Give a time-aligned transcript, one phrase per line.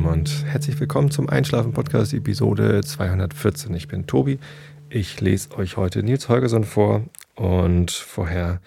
[0.00, 3.74] Lieben, und herzlich willkommen zum Einschlafen-Podcast, Episode 214.
[3.74, 4.38] Ich bin Tobi.
[4.88, 7.04] Ich lese euch heute Nils Holgersson vor
[7.34, 8.62] und vorher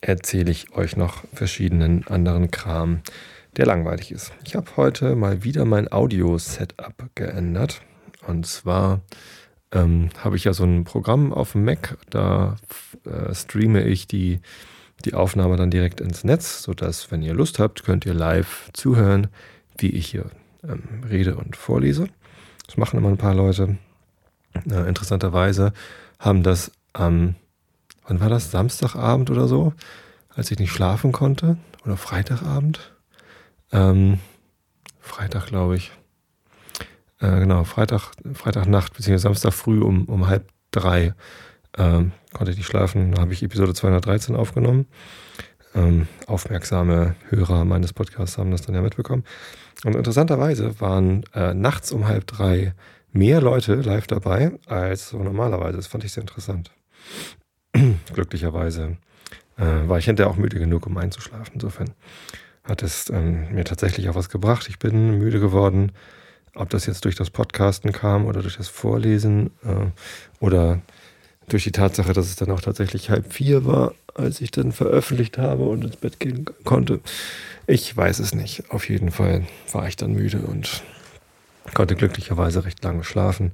[0.00, 3.00] erzähle ich euch noch verschiedenen anderen Kram,
[3.56, 4.32] der langweilig ist.
[4.44, 7.82] Ich habe heute mal wieder mein Audio-Setup geändert.
[8.28, 9.00] Und zwar
[9.72, 12.56] ähm, habe ich ja so ein Programm auf dem Mac, da
[13.04, 14.40] äh, streame ich die,
[15.04, 19.26] die Aufnahme dann direkt ins Netz, sodass, wenn ihr Lust habt, könnt ihr live zuhören,
[19.76, 20.30] wie ich hier
[20.66, 22.08] ähm, rede und vorlese.
[22.66, 23.76] Das machen immer ein paar Leute.
[24.54, 25.72] Äh, interessanterweise
[26.18, 27.34] haben das am,
[28.06, 28.50] wann war das?
[28.50, 29.72] Samstagabend oder so,
[30.34, 31.56] als ich nicht schlafen konnte.
[31.84, 32.92] Oder Freitagabend.
[33.72, 34.18] Ähm,
[35.00, 35.92] Freitag, glaube ich.
[37.18, 41.14] Äh, genau, Freitag, Freitagnacht, beziehungsweise Samstag früh um, um halb drei
[41.76, 43.12] ähm, konnte ich nicht schlafen.
[43.12, 44.86] Da habe ich Episode 213 aufgenommen.
[45.74, 49.24] Ähm, aufmerksame Hörer meines Podcasts haben das dann ja mitbekommen.
[49.84, 52.74] Und interessanterweise waren äh, nachts um halb drei
[53.12, 55.76] mehr Leute live dabei als so normalerweise.
[55.76, 56.70] Das fand ich sehr interessant.
[58.12, 58.96] Glücklicherweise
[59.56, 61.54] äh, war ich hinterher auch müde genug, um einzuschlafen.
[61.54, 61.90] Insofern
[62.64, 64.68] hat es ähm, mir tatsächlich auch was gebracht.
[64.68, 65.92] Ich bin müde geworden.
[66.54, 69.86] Ob das jetzt durch das Podcasten kam oder durch das Vorlesen äh,
[70.38, 70.82] oder
[71.52, 75.38] durch die Tatsache, dass es dann auch tatsächlich halb vier war, als ich dann veröffentlicht
[75.38, 77.00] habe und ins Bett gehen konnte.
[77.66, 78.70] Ich weiß es nicht.
[78.70, 80.82] Auf jeden Fall war ich dann müde und
[81.74, 83.52] konnte glücklicherweise recht lange schlafen.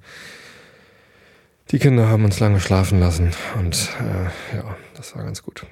[1.71, 5.67] Die Kinder haben uns lange schlafen lassen und äh, ja, das war ganz gut.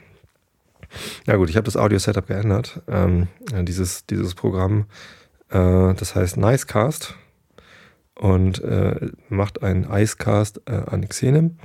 [1.26, 2.82] Ja gut, ich habe das Audio-Setup geändert.
[2.88, 4.86] Ähm, dieses, dieses Programm,
[5.50, 7.14] äh, das heißt Nicecast
[8.14, 11.58] und äh, macht einen Icecast äh, an Xenem.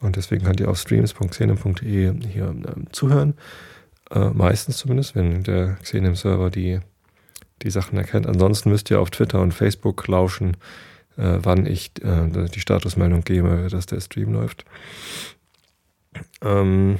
[0.00, 3.34] Und deswegen könnt ihr auf streams.xenem.de hier ähm, zuhören.
[4.10, 6.80] Äh, meistens zumindest, wenn der Xenem-Server die,
[7.62, 8.26] die Sachen erkennt.
[8.26, 10.56] Ansonsten müsst ihr auf Twitter und Facebook lauschen,
[11.16, 14.64] äh, wann ich äh, die Statusmeldung gebe, dass der Stream läuft.
[16.42, 16.98] Ähm,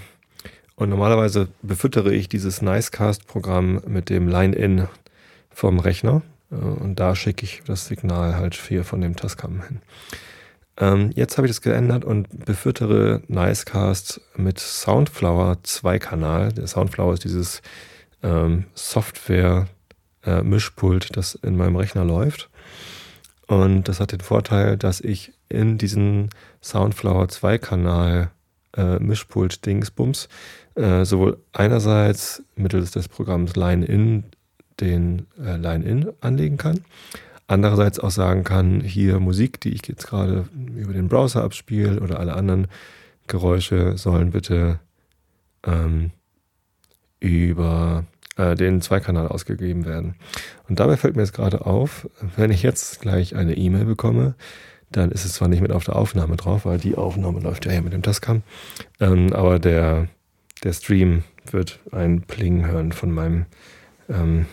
[0.76, 4.88] und normalerweise befüttere ich dieses Nicecast-Programm mit dem Line-In
[5.50, 6.22] vom Rechner.
[6.50, 9.80] Äh, und da schicke ich das Signal halt hier von dem Tascam hin.
[10.80, 16.50] Ähm, jetzt habe ich das geändert und befüttere Nicecast mit Soundflower 2-Kanal.
[16.52, 17.62] Der Soundflower ist dieses
[18.22, 22.50] ähm, Software-Mischpult, äh, das in meinem Rechner läuft.
[23.46, 26.30] Und das hat den Vorteil, dass ich in diesen
[26.62, 28.30] Soundflower 2-Kanal
[28.76, 30.28] äh, Mischpult Dingsbums
[30.76, 34.22] äh, sowohl einerseits mittels des Programms Line-In
[34.80, 36.84] den äh, Line-In anlegen kann,
[37.50, 42.20] andererseits auch sagen kann, hier Musik, die ich jetzt gerade über den Browser abspiele oder
[42.20, 42.68] alle anderen
[43.26, 44.78] Geräusche sollen bitte
[45.64, 46.10] ähm,
[47.18, 48.04] über
[48.36, 50.14] äh, den Zweikanal ausgegeben werden.
[50.68, 54.34] Und dabei fällt mir jetzt gerade auf, wenn ich jetzt gleich eine E-Mail bekomme,
[54.92, 57.72] dann ist es zwar nicht mit auf der Aufnahme drauf, weil die Aufnahme läuft ja
[57.72, 58.42] hier mit dem Tascam,
[59.00, 60.08] ähm, aber der,
[60.62, 63.46] der Stream wird ein Pling hören von meinem,
[64.08, 64.46] ähm,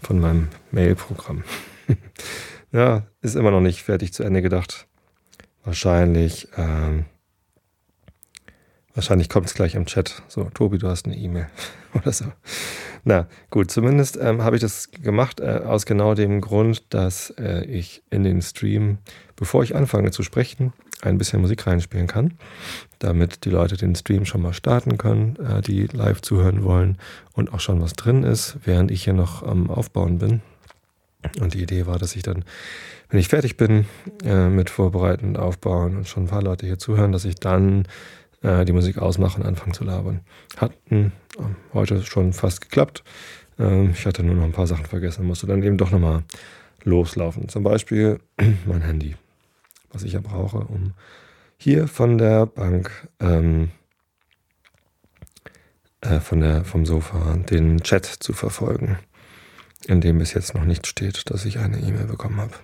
[0.00, 1.42] von meinem Mail-Programm.
[2.72, 4.86] ja, ist immer noch nicht fertig zu Ende gedacht.
[5.64, 7.06] Wahrscheinlich, ähm,
[8.94, 10.22] wahrscheinlich kommt es gleich im Chat.
[10.28, 11.48] So, Tobi, du hast eine E-Mail
[11.94, 12.26] oder so.
[13.04, 17.64] Na gut, zumindest ähm, habe ich das gemacht äh, aus genau dem Grund, dass äh,
[17.64, 18.98] ich in den Stream,
[19.36, 20.72] bevor ich anfange zu sprechen,
[21.02, 22.34] ein bisschen Musik reinspielen kann,
[22.98, 26.98] damit die Leute den Stream schon mal starten können, äh, die live zuhören wollen
[27.32, 30.42] und auch schon was drin ist, während ich hier noch am Aufbauen bin.
[31.40, 32.44] Und die Idee war, dass ich dann,
[33.08, 33.86] wenn ich fertig bin
[34.24, 37.86] äh, mit Vorbereiten und Aufbauen und schon ein paar Leute hier zuhören, dass ich dann
[38.42, 40.20] äh, die Musik ausmache und anfange zu labern.
[40.56, 41.10] Hat äh,
[41.72, 43.04] heute schon fast geklappt.
[43.58, 46.24] Ähm, ich hatte nur noch ein paar Sachen vergessen, musste dann eben doch nochmal
[46.84, 47.48] loslaufen.
[47.48, 48.20] Zum Beispiel
[48.66, 49.16] mein Handy,
[49.92, 50.92] was ich ja brauche, um
[51.58, 53.70] hier von der Bank, ähm,
[56.02, 58.98] äh, von der, vom Sofa den Chat zu verfolgen
[59.88, 62.54] in dem bis jetzt noch nicht steht, dass ich eine E-Mail bekommen habe.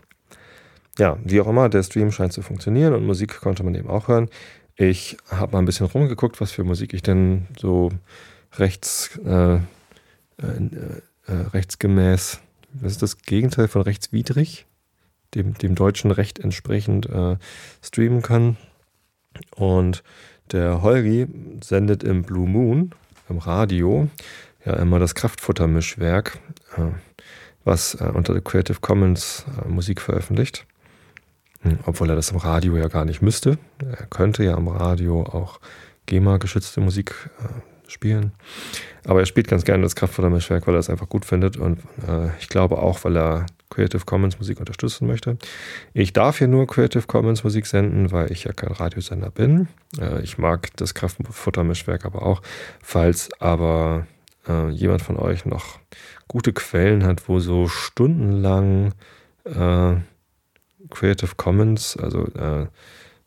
[0.99, 4.09] Ja, wie auch immer, der Stream scheint zu funktionieren und Musik konnte man eben auch
[4.09, 4.29] hören.
[4.77, 7.91] Ich habe mal ein bisschen rumgeguckt, was für Musik ich denn so
[8.55, 9.61] rechts, äh, äh,
[10.39, 12.41] äh, rechtsgemäß,
[12.75, 14.67] was ist das Gegenteil von rechtswidrig,
[15.35, 17.37] dem, dem deutschen Recht entsprechend äh,
[17.83, 18.57] streamen kann.
[19.55, 20.03] Und
[20.51, 21.27] der Holgi
[21.63, 22.95] sendet im Blue Moon,
[23.29, 24.09] im Radio,
[24.65, 26.39] ja immer das Kraftfuttermischwerk,
[26.77, 26.91] äh,
[27.65, 30.67] was äh, unter Creative Commons äh, Musik veröffentlicht.
[31.63, 33.59] Hm, obwohl er das im Radio ja gar nicht müsste.
[33.79, 35.61] Er könnte ja am Radio auch
[36.07, 38.33] GEMA-geschützte Musik äh, spielen.
[39.05, 41.57] Aber er spielt ganz gerne das Kraftfuttermischwerk, weil er es einfach gut findet.
[41.57, 45.39] Und äh, ich glaube auch, weil er Creative Commons Musik unterstützen möchte.
[45.95, 49.69] Ich darf hier nur Creative Commons Musik senden, weil ich ja kein Radiosender bin.
[49.99, 52.43] Äh, ich mag das Kraftfuttermischwerk aber auch.
[52.83, 54.07] Falls aber
[54.49, 55.79] äh, jemand von euch noch
[56.29, 58.95] gute Quellen hat, wo so stundenlang
[59.45, 59.97] äh,
[60.91, 62.67] Creative Commons, also äh,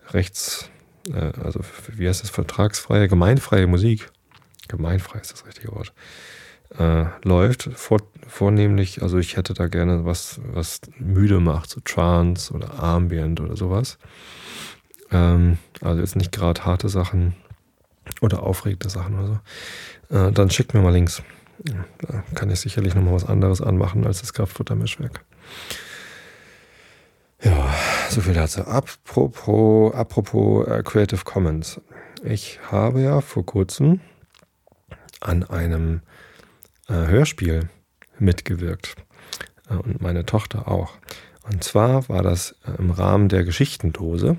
[0.09, 0.69] rechts,
[1.12, 4.09] äh, also wie heißt das, vertragsfreie, gemeinfreie Musik,
[4.67, 5.94] gemeinfrei ist das richtige Wort,
[6.77, 7.69] äh, läuft.
[7.75, 13.39] Vor, vornehmlich, also ich hätte da gerne was, was müde macht, so Trance oder Ambient
[13.39, 13.97] oder sowas.
[15.12, 17.35] Ähm, also jetzt nicht gerade harte Sachen
[18.21, 19.39] oder aufregende Sachen oder so.
[20.09, 21.21] Äh, dann schickt mir mal Links.
[21.99, 25.23] Da kann ich sicherlich nochmal was anderes anmachen als das Kraftfuttermischwerk.
[27.43, 27.73] Ja,
[28.09, 28.61] so viel dazu.
[28.65, 31.79] Apropos, apropos äh, Creative Commons.
[32.23, 34.01] Ich habe ja vor kurzem
[35.21, 36.01] an einem
[36.87, 37.69] äh, Hörspiel
[38.19, 38.95] mitgewirkt.
[39.69, 40.93] Äh, und meine Tochter auch.
[41.43, 44.37] Und zwar war das im Rahmen der Geschichtendose.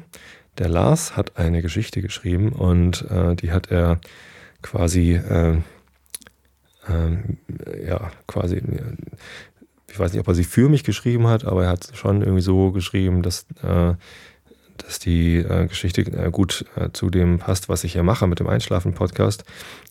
[0.59, 4.01] Der Lars hat eine Geschichte geschrieben und äh, die hat er
[4.63, 5.59] quasi, äh,
[6.89, 7.39] ähm,
[7.87, 8.63] ja, quasi,
[9.89, 12.43] ich weiß nicht, ob er sie für mich geschrieben hat, aber er hat schon irgendwie
[12.43, 13.95] so geschrieben, dass äh,
[14.79, 18.41] dass die äh, Geschichte äh, gut äh, zu dem passt, was ich hier mache mit
[18.41, 19.45] dem Einschlafen-Podcast.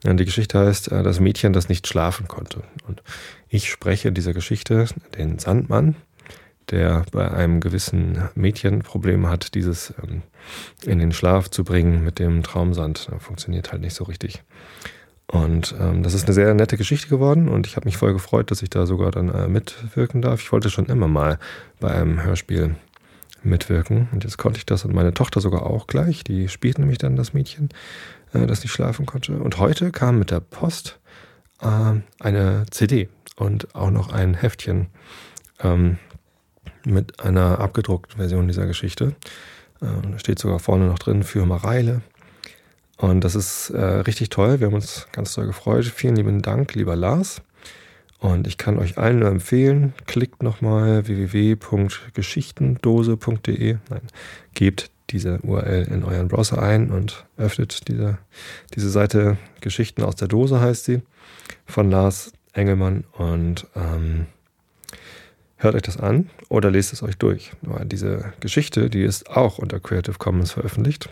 [0.04, 2.64] die Geschichte heißt äh, Das Mädchen, das nicht schlafen konnte.
[2.88, 3.04] Und
[3.50, 4.86] ich spreche dieser Geschichte
[5.18, 5.96] den Sandmann,
[6.72, 10.22] der bei einem gewissen Mädchen Probleme hat, dieses ähm,
[10.86, 13.08] in den Schlaf zu bringen mit dem Traumsand.
[13.12, 14.44] Das funktioniert halt nicht so richtig.
[15.28, 18.52] Und ähm, das ist eine sehr nette Geschichte geworden und ich habe mich voll gefreut,
[18.52, 20.42] dass ich da sogar dann äh, mitwirken darf.
[20.42, 21.40] Ich wollte schon immer mal
[21.80, 22.76] bei einem Hörspiel
[23.46, 24.10] mitwirken.
[24.12, 26.24] Und jetzt konnte ich das und meine Tochter sogar auch gleich.
[26.24, 27.70] Die spielt nämlich dann das Mädchen,
[28.34, 29.38] äh, das nicht schlafen konnte.
[29.38, 31.00] Und heute kam mit der Post
[31.62, 34.88] äh, eine CD und auch noch ein Heftchen
[35.62, 35.98] ähm,
[36.86, 39.16] mit einer abgedruckten Version dieser Geschichte.
[39.82, 42.02] Äh, da steht sogar vorne noch drin für Mareile.
[42.98, 44.60] Und das ist äh, richtig toll.
[44.60, 45.86] Wir haben uns ganz toll gefreut.
[45.86, 47.42] Vielen lieben Dank, lieber Lars.
[48.20, 53.78] Und ich kann euch allen nur empfehlen, klickt nochmal www.geschichtendose.de.
[53.90, 54.02] Nein,
[54.54, 58.18] gebt diese URL in euren Browser ein und öffnet diese,
[58.74, 61.04] diese Seite Geschichten aus der Dose heißt sie,
[61.66, 64.26] von Lars Engelmann und ähm,
[65.58, 67.52] hört euch das an oder lest es euch durch.
[67.62, 71.10] Weil diese Geschichte, die ist auch unter Creative Commons veröffentlicht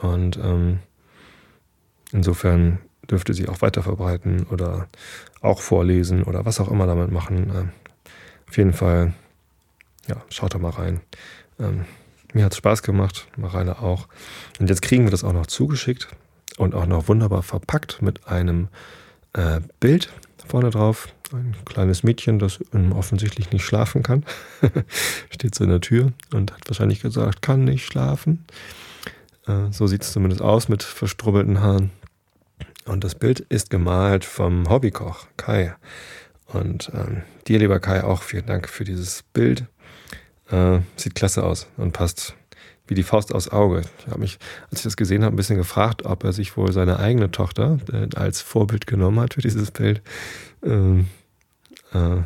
[0.00, 0.78] und ähm,
[2.12, 2.78] insofern
[3.10, 4.88] dürft ihr sie auch weiter verbreiten oder
[5.40, 7.52] auch vorlesen oder was auch immer damit machen.
[7.54, 7.68] Ähm,
[8.48, 9.12] auf jeden Fall,
[10.06, 11.00] ja, schaut da mal rein.
[11.58, 11.84] Ähm,
[12.32, 14.08] mir hat es Spaß gemacht, Mareile auch.
[14.58, 16.08] Und jetzt kriegen wir das auch noch zugeschickt
[16.56, 18.68] und auch noch wunderbar verpackt mit einem
[19.34, 20.10] äh, Bild
[20.46, 21.08] vorne drauf.
[21.32, 22.60] Ein kleines Mädchen, das
[22.94, 24.24] offensichtlich nicht schlafen kann.
[25.30, 28.44] Steht so in der Tür und hat wahrscheinlich gesagt, kann nicht schlafen.
[29.46, 31.90] Äh, so sieht es zumindest aus mit verstrubbelten Haaren.
[32.84, 35.74] Und das Bild ist gemalt vom Hobbykoch Kai.
[36.46, 39.66] Und ähm, dir, lieber Kai, auch vielen Dank für dieses Bild.
[40.50, 42.34] Äh, sieht klasse aus und passt
[42.92, 43.82] wie die Faust aufs Auge.
[43.98, 44.38] Ich habe mich,
[44.70, 47.78] als ich das gesehen habe, ein bisschen gefragt, ob er sich wohl seine eigene Tochter
[47.92, 50.02] äh, als Vorbild genommen hat für dieses Bild.
[50.62, 51.06] Ähm,
[51.92, 52.16] äh,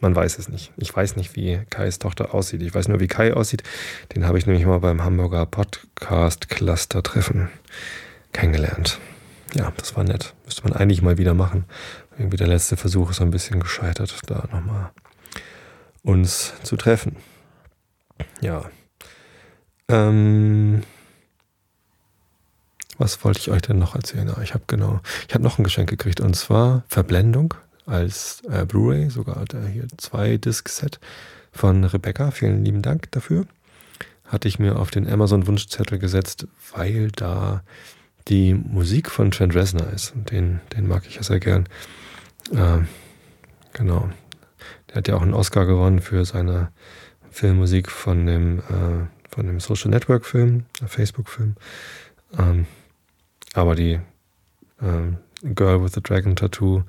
[0.00, 0.72] man weiß es nicht.
[0.76, 2.62] Ich weiß nicht, wie Kais Tochter aussieht.
[2.62, 3.62] Ich weiß nur, wie Kai aussieht.
[4.14, 7.48] Den habe ich nämlich mal beim Hamburger Podcast Cluster Treffen
[8.32, 8.98] kennengelernt
[9.54, 10.34] ja, das war nett.
[10.44, 11.64] Müsste man eigentlich mal wieder machen.
[12.18, 14.90] Irgendwie der letzte Versuch ist ein bisschen gescheitert, da nochmal
[16.02, 17.16] uns zu treffen.
[18.40, 18.70] Ja.
[19.88, 20.82] Ähm,
[22.98, 24.30] was wollte ich euch denn noch erzählen?
[24.30, 27.54] Ah, ich habe genau, ich habe noch ein Geschenk gekriegt und zwar Verblendung
[27.86, 31.00] als äh, Blu-ray, sogar hier zwei Disc-Set
[31.52, 32.30] von Rebecca.
[32.30, 33.46] Vielen lieben Dank dafür.
[34.24, 37.62] Hatte ich mir auf den Amazon-Wunschzettel gesetzt, weil da
[38.28, 40.14] die Musik von Trent Reznor ist.
[40.14, 41.68] Und den, den mag ich ja sehr gern.
[42.52, 42.78] Äh,
[43.72, 44.08] genau.
[44.88, 46.70] Der hat ja auch einen Oscar gewonnen für seine
[47.30, 51.56] Filmmusik von dem, äh, von dem Social Network Film, Facebook Film.
[52.38, 52.66] Ähm,
[53.52, 54.00] aber die
[54.80, 56.82] äh, Girl with the Dragon Tattoo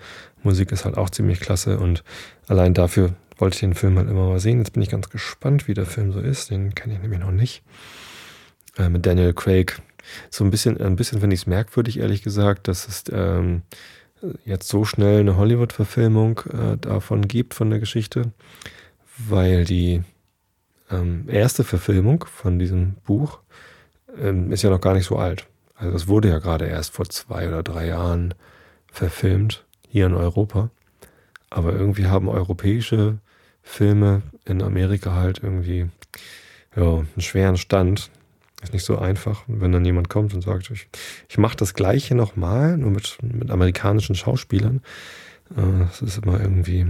[0.44, 2.04] Musik ist halt auch ziemlich klasse und
[2.48, 4.60] allein dafür wollte ich den Film halt immer mal sehen.
[4.60, 6.52] Jetzt bin ich ganz gespannt, wie der Film so ist.
[6.52, 7.64] Den kenne ich nämlich noch nicht.
[8.78, 9.82] Äh, mit Daniel Craig
[10.30, 13.64] so ein bisschen, ein bisschen finde ich es merkwürdig, ehrlich gesagt, dass es ähm,
[14.46, 18.32] jetzt so schnell eine Hollywood-Verfilmung äh, davon gibt, von der Geschichte,
[19.18, 20.04] weil die
[20.92, 23.40] ähm, erste Verfilmung von diesem Buch
[24.20, 25.48] ähm, ist ja noch gar nicht so alt.
[25.76, 28.34] Also das wurde ja gerade erst vor zwei oder drei Jahren
[28.92, 30.70] verfilmt, hier in Europa.
[31.50, 33.18] Aber irgendwie haben europäische
[33.62, 35.90] Filme in Amerika halt irgendwie
[36.76, 38.10] ja, einen schweren Stand.
[38.62, 40.88] Ist nicht so einfach, wenn dann jemand kommt und sagt, ich,
[41.28, 44.82] ich mache das gleiche nochmal, nur mit, mit amerikanischen Schauspielern.
[45.56, 46.88] Äh, das ist immer irgendwie,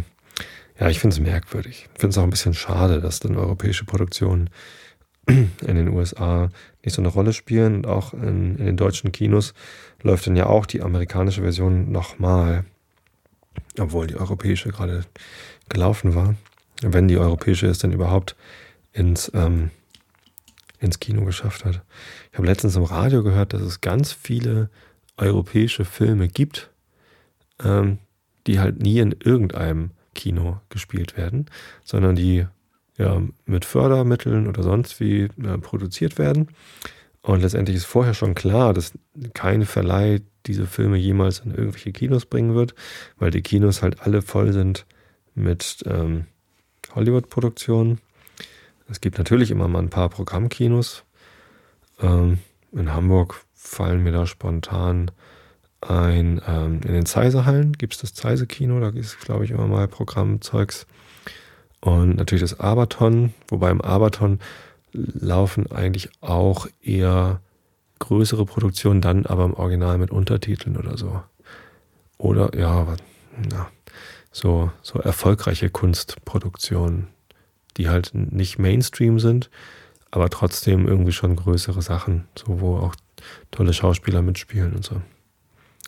[0.80, 1.88] ja, ich finde es merkwürdig.
[1.94, 4.50] Ich finde es auch ein bisschen schade, dass dann europäische Produktionen
[5.28, 6.50] in den USA
[6.84, 7.78] nicht so eine Rolle spielen.
[7.78, 9.54] Und auch in, in den deutschen Kinos
[10.02, 12.66] läuft dann ja auch die amerikanische Version nochmal,
[13.80, 15.06] obwohl die europäische gerade
[15.70, 16.36] gelaufen war.
[16.82, 18.36] Wenn die europäische es denn überhaupt
[18.92, 19.72] ins, ähm,
[20.80, 21.82] ins Kino geschafft hat.
[22.32, 24.70] Ich habe letztens im Radio gehört, dass es ganz viele
[25.18, 26.70] europäische Filme gibt,
[27.64, 28.00] ähm,
[28.46, 31.46] die halt nie in irgendeinem Kino gespielt werden,
[31.84, 32.48] sondern die
[32.98, 36.48] ja, mit Fördermitteln oder sonst wie äh, produziert werden.
[37.22, 38.94] Und letztendlich ist vorher schon klar, dass
[39.34, 42.76] kein Verleih diese Filme jemals in irgendwelche Kinos bringen wird,
[43.18, 44.86] weil die Kinos halt alle voll sind
[45.34, 46.26] mit ähm,
[46.94, 48.00] Hollywood-Produktionen.
[48.88, 51.04] Es gibt natürlich immer mal ein paar Programmkinos.
[52.00, 52.40] Ähm,
[52.72, 55.12] in Hamburg fallen mir da spontan
[55.90, 59.88] ein, ähm, in den Zeisehallen gibt es das Zeise-Kino, da ist, glaube ich, immer mal
[59.88, 60.88] Programmzeugs.
[61.82, 64.40] Und natürlich das Abaton, wobei im Abaton
[64.94, 67.42] laufen eigentlich auch eher
[68.00, 71.22] größere Produktionen, dann aber im Original mit Untertiteln oder so.
[72.18, 72.88] Oder ja,
[73.50, 73.68] na,
[74.32, 77.08] so, so erfolgreiche Kunstproduktionen,
[77.78, 79.50] die halt nicht Mainstream sind,
[80.12, 82.96] aber trotzdem irgendwie schon größere Sachen, so wo auch
[83.52, 85.02] tolle Schauspieler mitspielen und so.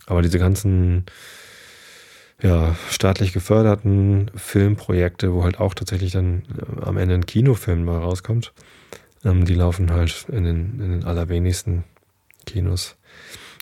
[0.08, 1.06] Aber diese ganzen
[2.42, 8.00] ja, staatlich geförderten Filmprojekte, wo halt auch tatsächlich dann äh, am Ende ein Kinofilm mal
[8.00, 8.54] rauskommt,
[9.24, 11.84] ähm, die laufen halt in den, in den allerwenigsten
[12.46, 12.96] Kinos.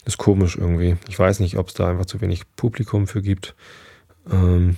[0.05, 0.97] Ist komisch irgendwie.
[1.07, 3.55] Ich weiß nicht, ob es da einfach zu wenig Publikum für gibt
[4.31, 4.75] ähm,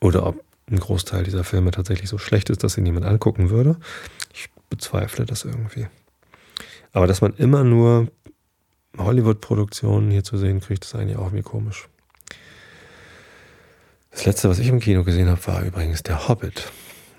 [0.00, 3.76] oder ob ein Großteil dieser Filme tatsächlich so schlecht ist, dass sie niemand angucken würde.
[4.32, 5.88] Ich bezweifle das irgendwie.
[6.92, 8.08] Aber dass man immer nur
[8.98, 11.88] Hollywood-Produktionen hier zu sehen kriegt, ist eigentlich auch irgendwie komisch.
[14.10, 16.70] Das letzte, was ich im Kino gesehen habe, war übrigens Der Hobbit.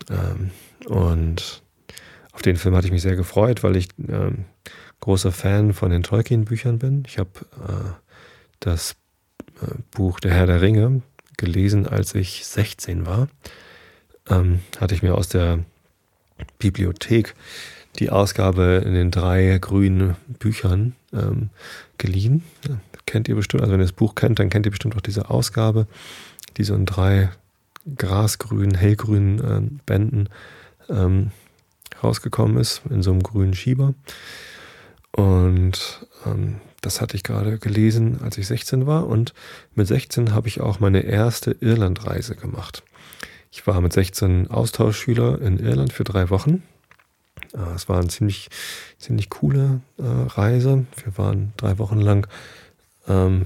[0.10, 0.51] Ähm,
[0.86, 1.62] und
[2.32, 4.46] auf den Film hatte ich mich sehr gefreut, weil ich ähm,
[5.01, 7.03] großer Fan von den Tolkien-Büchern bin.
[7.08, 7.32] Ich habe
[7.67, 7.91] äh,
[8.60, 8.96] das
[9.62, 11.01] äh, Buch Der Herr der Ringe
[11.38, 13.27] gelesen, als ich 16 war.
[14.29, 15.60] Ähm, hatte ich mir aus der
[16.60, 17.36] Bibliothek
[18.00, 21.50] die Ausgabe in den drei grünen Büchern ähm,
[21.98, 22.44] geliehen.
[23.06, 25.30] Kennt ihr bestimmt, also wenn ihr das Buch kennt, dann kennt ihr bestimmt auch diese
[25.30, 25.88] Ausgabe,
[26.58, 27.30] die so in drei
[27.98, 30.30] grasgrünen, hellgrünen äh, Bänden
[30.90, 31.32] ähm,
[32.04, 33.94] rausgekommen ist, in so einem grünen Schieber.
[35.12, 39.08] Und ähm, das hatte ich gerade gelesen, als ich 16 war.
[39.08, 39.34] Und
[39.75, 42.84] mit 16 habe ich auch meine erste Irlandreise gemacht.
[43.52, 46.64] Ich war mit 16 Austauschschüler in Irland für drei Wochen
[47.75, 48.50] es war eine ziemlich,
[48.97, 50.85] ziemlich coole äh, Reise.
[51.03, 52.27] Wir waren drei Wochen lang
[53.07, 53.45] ähm,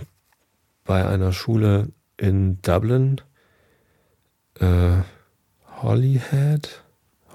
[0.85, 3.21] bei einer Schule in Dublin.
[4.59, 5.03] Äh,
[5.81, 6.83] Holyhead?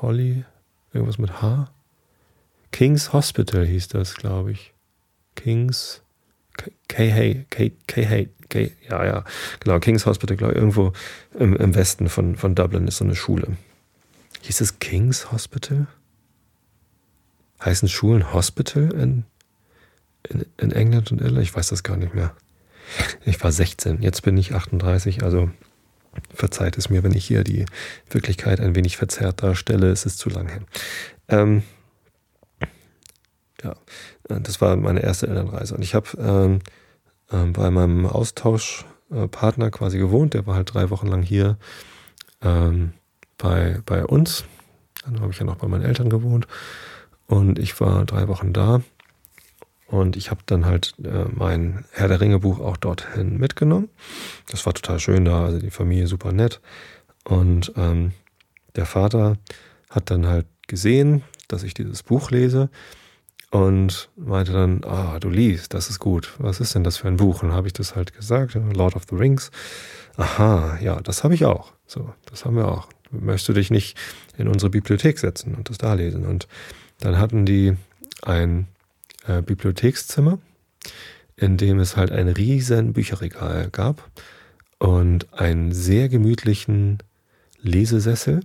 [0.02, 0.44] Holly?
[0.92, 1.70] Irgendwas mit H?
[2.72, 4.74] King's Hospital hieß das, glaube ich.
[5.36, 6.02] King's
[6.88, 9.24] K-Hay, K-Hay, K, ja, ja,
[9.58, 10.92] genau, King's Hospital, glaube ich, irgendwo
[11.36, 13.56] im, im Westen von, von Dublin ist so eine Schule.
[14.42, 15.88] Hieß es King's Hospital?
[17.64, 19.24] Heißen Schulen Hospital in,
[20.28, 21.42] in, in England und Irland?
[21.42, 22.34] Ich weiß das gar nicht mehr.
[23.24, 25.50] Ich war 16, jetzt bin ich 38, also
[26.34, 27.64] verzeiht es mir, wenn ich hier die
[28.10, 30.60] Wirklichkeit ein wenig verzerrt darstelle, es ist zu lang her.
[31.28, 31.62] Ähm,
[33.62, 33.74] ja,
[34.28, 36.58] das war meine erste Irlandreise und ich habe ähm,
[37.32, 41.56] ähm, bei meinem Austauschpartner quasi gewohnt, der war halt drei Wochen lang hier
[42.42, 42.92] ähm,
[43.38, 44.44] bei, bei uns.
[45.04, 46.46] Dann habe ich ja noch bei meinen Eltern gewohnt
[47.26, 48.82] und ich war drei Wochen da
[49.86, 53.90] und ich habe dann halt äh, mein Herr der Ringe Buch auch dorthin mitgenommen.
[54.50, 56.60] Das war total schön da, also die Familie super nett.
[57.24, 58.12] Und ähm,
[58.76, 59.36] der Vater
[59.90, 62.70] hat dann halt gesehen, dass ich dieses Buch lese
[63.50, 66.34] und meinte dann, ah, du liest, das ist gut.
[66.38, 67.42] Was ist denn das für ein Buch?
[67.42, 69.50] Und habe ich das halt gesagt, Lord of the Rings.
[70.16, 71.72] Aha, ja, das habe ich auch.
[71.86, 72.88] So, das haben wir auch.
[73.10, 73.96] Möchtest du dich nicht
[74.36, 76.26] in unsere Bibliothek setzen und das da lesen?
[76.26, 76.48] Und
[77.00, 77.76] dann hatten die
[78.22, 78.68] ein
[79.26, 80.38] äh, Bibliothekszimmer,
[81.36, 84.10] in dem es halt ein riesen Bücherregal gab
[84.78, 86.98] und einen sehr gemütlichen
[87.60, 88.40] Lesesessel,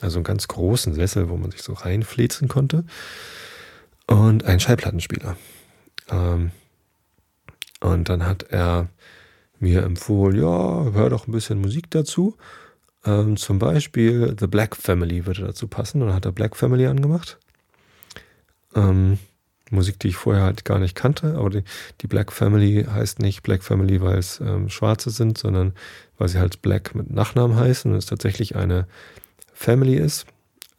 [0.00, 2.84] also einen ganz großen Sessel, wo man sich so reinflezen konnte
[4.06, 5.36] und einen Schallplattenspieler.
[6.10, 6.50] Ähm,
[7.80, 8.88] und dann hat er
[9.60, 12.36] mir empfohlen, ja, hör doch ein bisschen Musik dazu.
[13.04, 16.00] Ähm, zum Beispiel The Black Family würde dazu passen.
[16.00, 17.38] Und dann hat er Black Family angemacht.
[18.74, 19.18] Ähm,
[19.70, 21.62] Musik, die ich vorher halt gar nicht kannte, aber die,
[22.00, 25.74] die Black Family heißt nicht Black Family, weil es ähm, Schwarze sind, sondern
[26.16, 28.86] weil sie halt Black mit Nachnamen heißen und es tatsächlich eine
[29.52, 30.26] Family ist.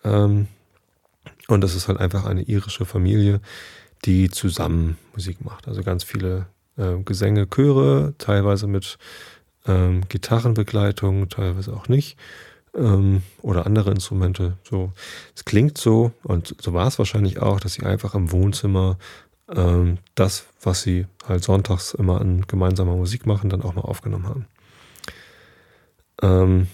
[0.03, 0.48] Ähm,
[1.48, 3.41] und das ist halt einfach eine irische Familie,
[4.05, 5.67] die zusammen Musik macht.
[5.67, 8.98] Also ganz viele äh, Gesänge, Chöre, teilweise mit
[9.67, 12.17] ähm, Gitarrenbegleitung, teilweise auch nicht.
[12.76, 14.58] Ähm, oder andere Instrumente.
[14.64, 14.92] So,
[15.36, 18.98] es klingt so, und so war es wahrscheinlich auch, dass sie einfach im Wohnzimmer
[19.56, 24.28] ähm, das, was sie halt sonntags immer an gemeinsamer Musik machen, dann auch mal aufgenommen
[24.28, 24.46] haben.
[26.22, 26.68] Ähm,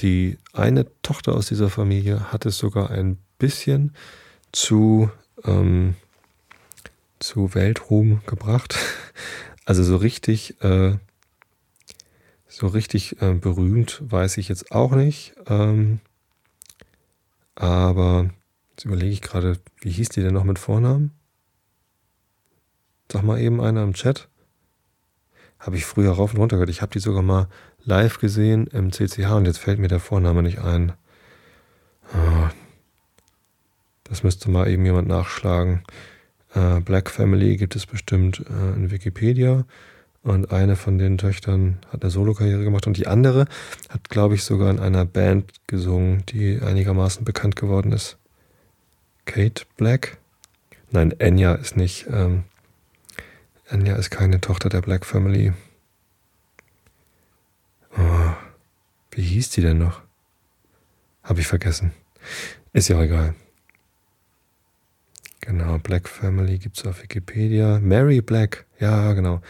[0.00, 3.94] die eine Tochter aus dieser Familie hat es sogar ein bisschen
[4.50, 5.10] zu,
[5.44, 5.94] ähm,
[7.18, 8.76] zu Weltruhm gebracht.
[9.64, 10.96] Also so richtig, äh,
[12.52, 15.34] so richtig äh, berühmt weiß ich jetzt auch nicht.
[15.46, 16.00] Ähm,
[17.54, 18.30] aber
[18.70, 21.12] jetzt überlege ich gerade, wie hieß die denn noch mit Vornamen?
[23.10, 24.28] Sag mal eben einer im Chat.
[25.58, 26.70] Habe ich früher rauf und runter gehört.
[26.70, 27.48] Ich habe die sogar mal
[27.84, 30.92] live gesehen im CCH und jetzt fällt mir der Vorname nicht ein.
[32.14, 32.48] Oh,
[34.04, 35.84] das müsste mal eben jemand nachschlagen.
[36.54, 39.64] Äh, Black Family gibt es bestimmt äh, in Wikipedia.
[40.22, 43.46] Und eine von den Töchtern hat eine Solokarriere gemacht und die andere
[43.88, 48.18] hat, glaube ich, sogar in einer Band gesungen, die einigermaßen bekannt geworden ist.
[49.24, 50.18] Kate Black?
[50.90, 52.06] Nein, Enya ist nicht.
[52.08, 52.44] Ähm,
[53.68, 55.52] Enya ist keine Tochter der Black Family.
[57.98, 58.32] Oh,
[59.10, 60.02] wie hieß die denn noch?
[61.24, 61.92] Habe ich vergessen.
[62.72, 63.34] Ist ja auch egal.
[65.40, 67.80] Genau, Black Family gibt es auf Wikipedia.
[67.80, 69.40] Mary Black, ja, genau.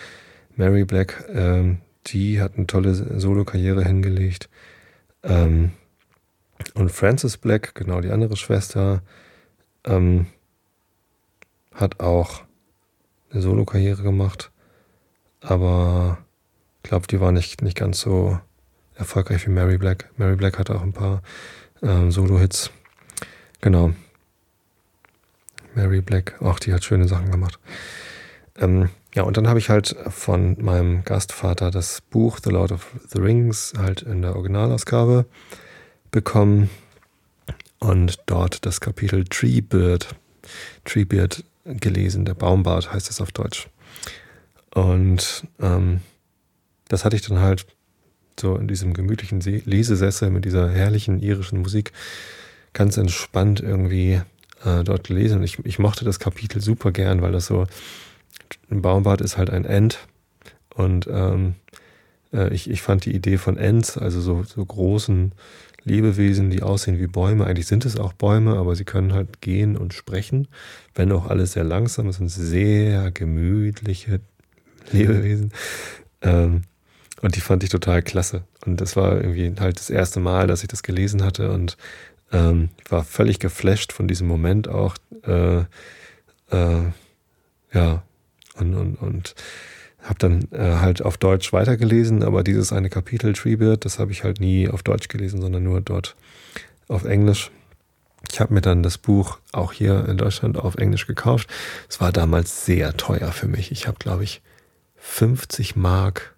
[0.56, 4.48] Mary Black, ähm, die hat eine tolle Solo-Karriere hingelegt.
[5.22, 5.72] Ähm,
[6.74, 9.02] und Frances Black, genau die andere Schwester,
[9.84, 10.26] ähm,
[11.72, 12.42] hat auch
[13.30, 14.50] eine Solo-Karriere gemacht.
[15.40, 16.18] Aber
[16.82, 18.38] ich glaube, die war nicht, nicht ganz so
[18.94, 20.10] erfolgreich wie Mary Black.
[20.16, 21.22] Mary Black hatte auch ein paar
[21.82, 22.70] ähm, Solo-Hits.
[23.60, 23.92] Genau.
[25.74, 27.58] Mary Black, auch die hat schöne Sachen gemacht.
[28.58, 32.86] Ähm, ja, und dann habe ich halt von meinem Gastvater das Buch The Lord of
[33.08, 35.26] the Rings halt in der Originalausgabe
[36.10, 36.70] bekommen
[37.78, 40.14] und dort das Kapitel Treebeard,
[40.84, 43.68] Treebeard gelesen, der Baumbart heißt es auf Deutsch.
[44.74, 46.00] Und ähm,
[46.88, 47.66] das hatte ich dann halt
[48.38, 51.92] so in diesem gemütlichen Lesesessel mit dieser herrlichen irischen Musik
[52.72, 54.20] ganz entspannt irgendwie
[54.64, 55.38] äh, dort gelesen.
[55.38, 57.66] Und ich, ich mochte das Kapitel super gern, weil das so,
[58.70, 60.06] ein Baumbart ist halt ein End.
[60.74, 61.54] Und ähm,
[62.32, 65.32] äh, ich, ich fand die Idee von Ents, also so, so großen
[65.84, 67.46] Lebewesen, die aussehen wie Bäume.
[67.46, 70.48] Eigentlich sind es auch Bäume, aber sie können halt gehen und sprechen,
[70.94, 72.08] wenn auch alles sehr langsam.
[72.08, 74.20] Es sind sehr gemütliche
[74.92, 75.52] Lebewesen.
[76.20, 76.62] Ähm,
[77.20, 78.42] und die fand ich total klasse.
[78.64, 81.52] Und das war irgendwie halt das erste Mal, dass ich das gelesen hatte.
[81.52, 81.76] Und
[82.32, 84.96] ähm, war völlig geflasht von diesem Moment auch.
[85.24, 85.60] Äh,
[86.50, 86.82] äh,
[87.72, 88.02] ja,
[88.58, 89.34] und, und, und
[90.02, 94.24] habe dann äh, halt auf Deutsch weitergelesen, aber dieses eine Kapitel Treebeard, das habe ich
[94.24, 96.16] halt nie auf Deutsch gelesen, sondern nur dort
[96.88, 97.50] auf Englisch.
[98.30, 101.48] Ich habe mir dann das Buch auch hier in Deutschland auf Englisch gekauft.
[101.88, 103.72] Es war damals sehr teuer für mich.
[103.72, 104.42] Ich habe, glaube ich,
[104.96, 106.34] 50 Mark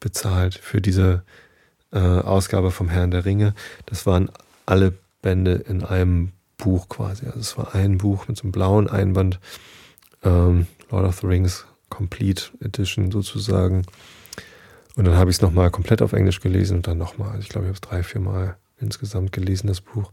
[0.00, 1.22] bezahlt für diese
[1.92, 3.54] äh, Ausgabe vom Herrn der Ringe.
[3.86, 4.30] Das waren
[4.66, 7.26] alle Bände in einem Buch quasi.
[7.26, 9.38] Also es war ein Buch mit so einem blauen Einband,
[10.22, 13.82] ähm, Lord of the Rings Complete Edition sozusagen.
[14.96, 17.48] Und dann habe ich es nochmal komplett auf Englisch gelesen und dann nochmal, also ich
[17.48, 20.10] glaube, ich habe es drei, vier Mal insgesamt gelesen, das Buch.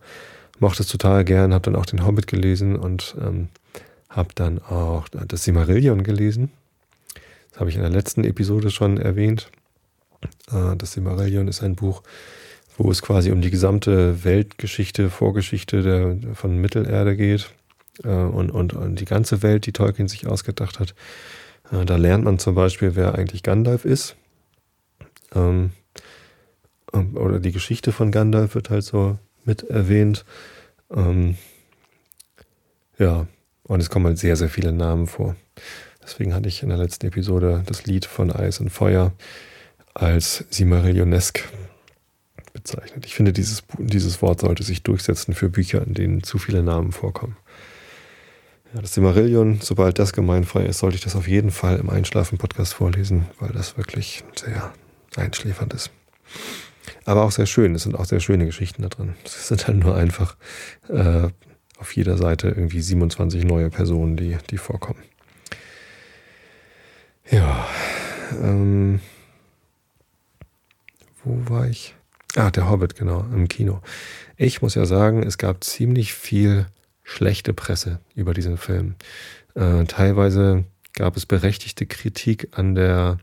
[0.59, 3.49] Mochte es total gern, habe dann auch den Hobbit gelesen und ähm,
[4.09, 6.51] habe dann auch das Simarillion gelesen.
[7.51, 9.49] Das habe ich in der letzten Episode schon erwähnt.
[10.51, 12.03] Äh, das Simarillion ist ein Buch,
[12.77, 17.51] wo es quasi um die gesamte Weltgeschichte, Vorgeschichte der, von Mittelerde geht
[18.03, 20.95] äh, und, und, und die ganze Welt, die Tolkien sich ausgedacht hat.
[21.71, 24.15] Äh, da lernt man zum Beispiel, wer eigentlich Gandalf ist.
[25.33, 25.71] Ähm,
[26.93, 30.25] ähm, oder die Geschichte von Gandalf wird halt so mit erwähnt.
[30.91, 31.37] Ähm,
[32.97, 33.27] ja,
[33.63, 35.35] und es kommen halt sehr, sehr viele Namen vor.
[36.03, 39.13] Deswegen hatte ich in der letzten Episode das Lied von Eis und Feuer
[39.93, 41.47] als Simarillionesk
[42.53, 43.05] bezeichnet.
[43.05, 46.91] Ich finde, dieses, dieses Wort sollte sich durchsetzen für Bücher, in denen zu viele Namen
[46.91, 47.37] vorkommen.
[48.73, 52.73] Ja, das Silmarillion, sobald das gemeinfrei ist, sollte ich das auf jeden Fall im Einschlafen-Podcast
[52.73, 54.71] vorlesen, weil das wirklich sehr
[55.17, 55.91] einschläfernd ist.
[57.03, 57.75] Aber auch sehr schön.
[57.75, 59.15] Es sind auch sehr schöne Geschichten da drin.
[59.25, 60.37] Es sind halt nur einfach
[60.87, 61.27] äh,
[61.77, 65.03] auf jeder Seite irgendwie 27 neue Personen, die, die vorkommen.
[67.29, 67.67] Ja.
[68.41, 69.01] Ähm,
[71.25, 71.95] wo war ich?
[72.37, 73.81] Ah, der Hobbit, genau, im Kino.
[74.37, 76.67] Ich muss ja sagen, es gab ziemlich viel
[77.11, 78.95] schlechte Presse über diesen Film.
[79.55, 83.17] Äh, teilweise gab es berechtigte Kritik an der,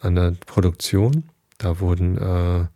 [0.00, 1.24] an der Produktion.
[1.58, 2.66] Da wurden äh,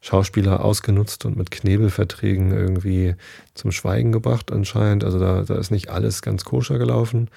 [0.00, 3.14] Schauspieler ausgenutzt und mit Knebelverträgen irgendwie
[3.54, 5.04] zum Schweigen gebracht anscheinend.
[5.04, 7.28] Also da, da ist nicht alles ganz koscher gelaufen.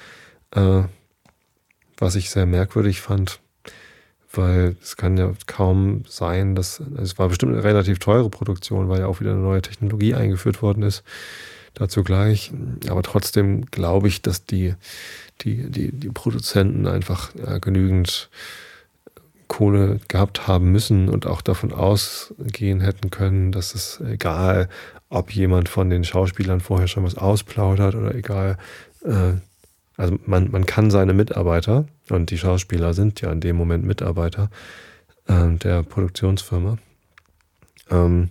[0.51, 0.83] Äh,
[1.97, 3.39] was ich sehr merkwürdig fand,
[4.33, 8.99] weil es kann ja kaum sein, dass es war bestimmt eine relativ teure Produktion, weil
[8.99, 11.03] ja auch wieder eine neue Technologie eingeführt worden ist.
[11.75, 12.51] Dazu gleich.
[12.89, 14.73] Aber trotzdem glaube ich, dass die,
[15.41, 18.29] die, die, die Produzenten einfach ja, genügend
[19.47, 24.69] Kohle gehabt haben müssen und auch davon ausgehen hätten können, dass es egal,
[25.09, 28.57] ob jemand von den Schauspielern vorher schon was ausplaudert oder egal,
[29.03, 29.33] äh,
[29.97, 34.49] also man, man kann seine Mitarbeiter, und die Schauspieler sind ja in dem Moment Mitarbeiter
[35.27, 36.77] äh, der Produktionsfirma,
[37.91, 38.29] ähm,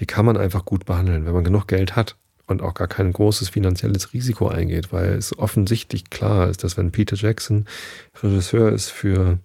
[0.00, 2.16] die kann man einfach gut behandeln, wenn man genug Geld hat
[2.48, 6.90] und auch gar kein großes finanzielles Risiko eingeht, weil es offensichtlich klar ist, dass wenn
[6.90, 7.66] Peter Jackson
[8.22, 9.38] Regisseur ist für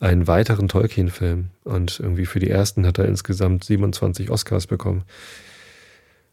[0.00, 5.04] einen weiteren Tolkien-Film und irgendwie für die ersten hat er insgesamt 27 Oscars bekommen.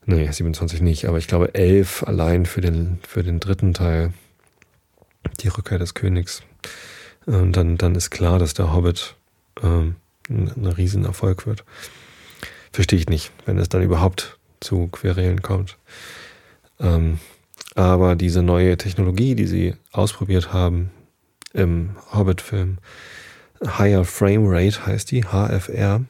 [0.06, 4.14] Nee, 27 nicht, aber ich glaube elf allein für den, für den dritten Teil
[5.42, 6.42] die Rückkehr des Königs.
[7.26, 9.16] Und dann, dann ist klar, dass der Hobbit
[9.62, 9.98] ähm,
[10.30, 11.66] ein, ein Riesenerfolg wird.
[12.72, 15.78] Verstehe ich nicht, wenn es dann überhaupt zu Querelen kommt.
[16.80, 17.20] Ähm,
[17.76, 20.92] aber diese neue Technologie, die sie ausprobiert haben
[21.54, 22.78] im Hobbit-Film,
[23.66, 26.06] Higher Frame Rate heißt die, HFR,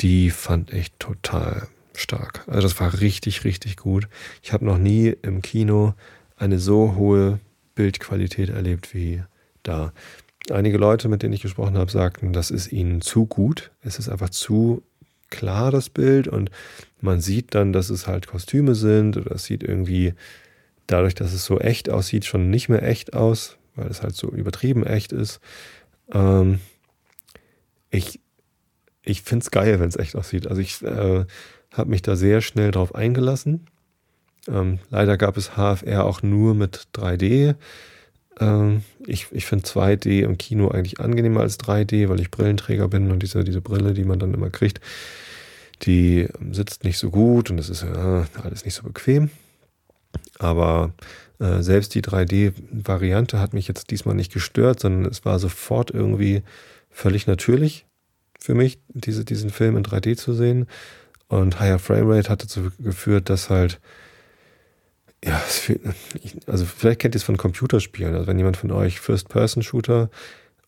[0.00, 2.44] die fand ich total stark.
[2.46, 4.08] Also das war richtig, richtig gut.
[4.42, 5.94] Ich habe noch nie im Kino
[6.36, 7.40] eine so hohe
[7.74, 9.22] Bildqualität erlebt wie
[9.62, 9.92] da.
[10.50, 13.70] Einige Leute, mit denen ich gesprochen habe, sagten, das ist ihnen zu gut.
[13.82, 14.82] Es ist einfach zu
[15.30, 16.28] klar, das Bild.
[16.28, 16.50] Und
[17.00, 20.14] man sieht dann, dass es halt Kostüme sind oder es sieht irgendwie
[20.86, 24.28] dadurch, dass es so echt aussieht, schon nicht mehr echt aus, weil es halt so
[24.30, 25.40] übertrieben echt ist.
[26.12, 26.60] Ähm,
[27.90, 28.20] ich
[29.02, 30.46] ich finde es geil, wenn es echt aussieht.
[30.48, 31.24] Also ich äh,
[31.72, 33.66] habe mich da sehr schnell drauf eingelassen
[34.48, 37.54] ähm, leider gab es HFR auch nur mit 3D.
[38.40, 43.10] Ähm, ich ich finde 2D im Kino eigentlich angenehmer als 3D, weil ich Brillenträger bin
[43.10, 44.80] und diese, diese Brille, die man dann immer kriegt,
[45.82, 49.30] die sitzt nicht so gut und es ist ja alles nicht so bequem.
[50.38, 50.92] Aber
[51.38, 56.42] äh, selbst die 3D-Variante hat mich jetzt diesmal nicht gestört, sondern es war sofort irgendwie
[56.90, 57.86] völlig natürlich
[58.40, 60.66] für mich, diese, diesen Film in 3D zu sehen.
[61.28, 63.80] Und Higher Framerate hat dazu geführt, dass halt
[65.24, 65.42] ja,
[66.46, 68.14] also vielleicht kennt ihr es von Computerspielen.
[68.14, 70.10] Also wenn jemand von euch First-Person-Shooter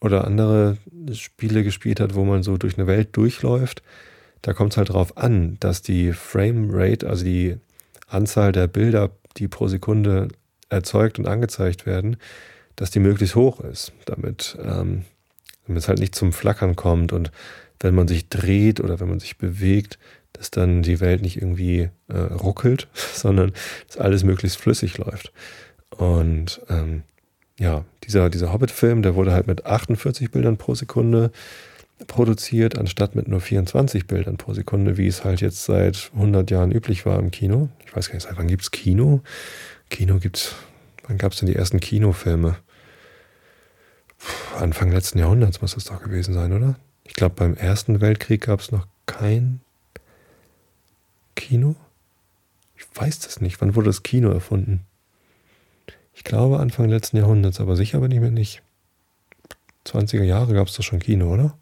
[0.00, 0.76] oder andere
[1.12, 3.82] Spiele gespielt hat, wo man so durch eine Welt durchläuft,
[4.42, 7.56] da kommt es halt darauf an, dass die Frame-Rate, also die
[8.08, 10.28] Anzahl der Bilder, die pro Sekunde
[10.68, 12.16] erzeugt und angezeigt werden,
[12.76, 15.04] dass die möglichst hoch ist, damit, ähm,
[15.66, 17.30] damit es halt nicht zum Flackern kommt und
[17.80, 19.98] wenn man sich dreht oder wenn man sich bewegt,
[20.40, 23.52] dass dann die Welt nicht irgendwie äh, ruckelt, sondern
[23.86, 25.32] dass alles möglichst flüssig läuft.
[25.90, 27.02] Und ähm,
[27.58, 31.30] ja, dieser, dieser Hobbit-Film, der wurde halt mit 48 Bildern pro Sekunde
[32.06, 36.72] produziert, anstatt mit nur 24 Bildern pro Sekunde, wie es halt jetzt seit 100 Jahren
[36.72, 37.68] üblich war im Kino.
[37.84, 39.20] Ich weiß gar nicht, seit wann gibt es Kino?
[39.90, 40.54] Kino gibt's,
[41.06, 42.56] wann gab es denn die ersten Kinofilme?
[44.16, 46.76] Puh, Anfang letzten Jahrhunderts muss das doch gewesen sein, oder?
[47.04, 49.60] Ich glaube, beim Ersten Weltkrieg gab es noch kein
[51.34, 51.76] Kino?
[52.76, 53.60] Ich weiß das nicht.
[53.60, 54.86] Wann wurde das Kino erfunden?
[56.14, 58.62] Ich glaube Anfang letzten Jahrhunderts, aber sicher bin ich mir nicht.
[59.86, 61.56] 20er Jahre gab es doch schon Kino, oder?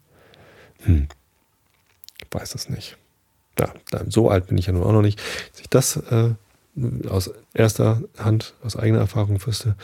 [0.83, 1.07] Hm.
[2.21, 2.97] Ich weiß das nicht.
[3.59, 3.73] Ja,
[4.07, 5.19] so alt bin ich ja nun auch noch nicht,
[5.51, 6.35] dass ich das äh,
[7.09, 9.75] aus erster Hand, aus eigener Erfahrung wüsste.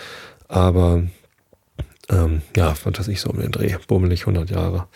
[0.47, 1.03] Aber
[2.09, 4.87] ähm, ja, was weiß ich, so um den Dreh, bummelig 100 Jahre.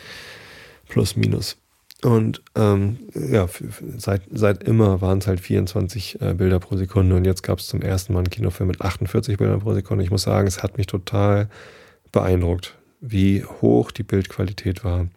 [0.88, 1.58] Plus, minus.
[2.02, 3.50] Und ähm, ja,
[3.98, 7.68] seit, seit immer waren es halt 24 äh, Bilder pro Sekunde und jetzt gab es
[7.68, 10.04] zum ersten Mal einen Kinofilm mit 48 Bildern pro Sekunde.
[10.06, 11.50] Ich muss sagen, es hat mich total
[12.14, 15.08] beeindruckt, wie hoch die Bildqualität war.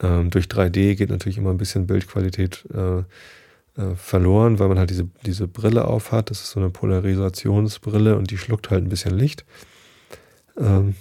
[0.00, 3.00] Ähm, durch 3D geht natürlich immer ein bisschen Bildqualität äh,
[3.80, 6.30] äh, verloren, weil man halt diese, diese Brille auf hat.
[6.30, 9.44] Das ist so eine Polarisationsbrille und die schluckt halt ein bisschen Licht.
[10.56, 10.94] Ähm,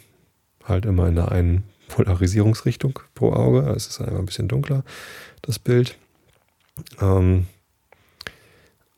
[0.63, 3.69] halt immer in der einen Polarisierungsrichtung pro Auge.
[3.75, 4.83] Es ist einfach ein bisschen dunkler,
[5.41, 5.97] das Bild.
[7.01, 7.47] Ähm,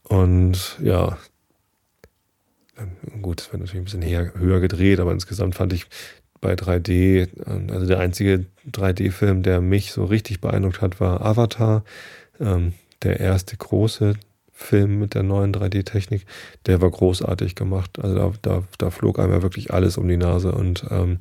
[0.04, 1.18] und ja,
[3.22, 5.88] gut, es wird natürlich ein bisschen höher, höher gedreht, aber insgesamt fand ich
[6.42, 11.84] bei 3D, äh, also der einzige 3D-Film, der mich so richtig beeindruckt hat, war Avatar.
[12.40, 12.74] Ähm,
[13.04, 14.16] der erste große
[14.52, 16.26] Film mit der neuen 3D-Technik,
[16.66, 18.00] der war großartig gemacht.
[18.00, 21.20] Also da, da, da flog einmal wirklich alles um die Nase und ähm,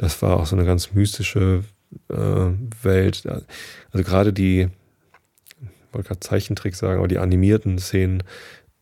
[0.00, 1.62] das war auch so eine ganz mystische
[2.08, 2.14] äh,
[2.82, 3.22] Welt.
[3.26, 4.68] Also gerade die,
[5.60, 8.22] ich wollte gerade Zeichentrick sagen, aber die animierten Szenen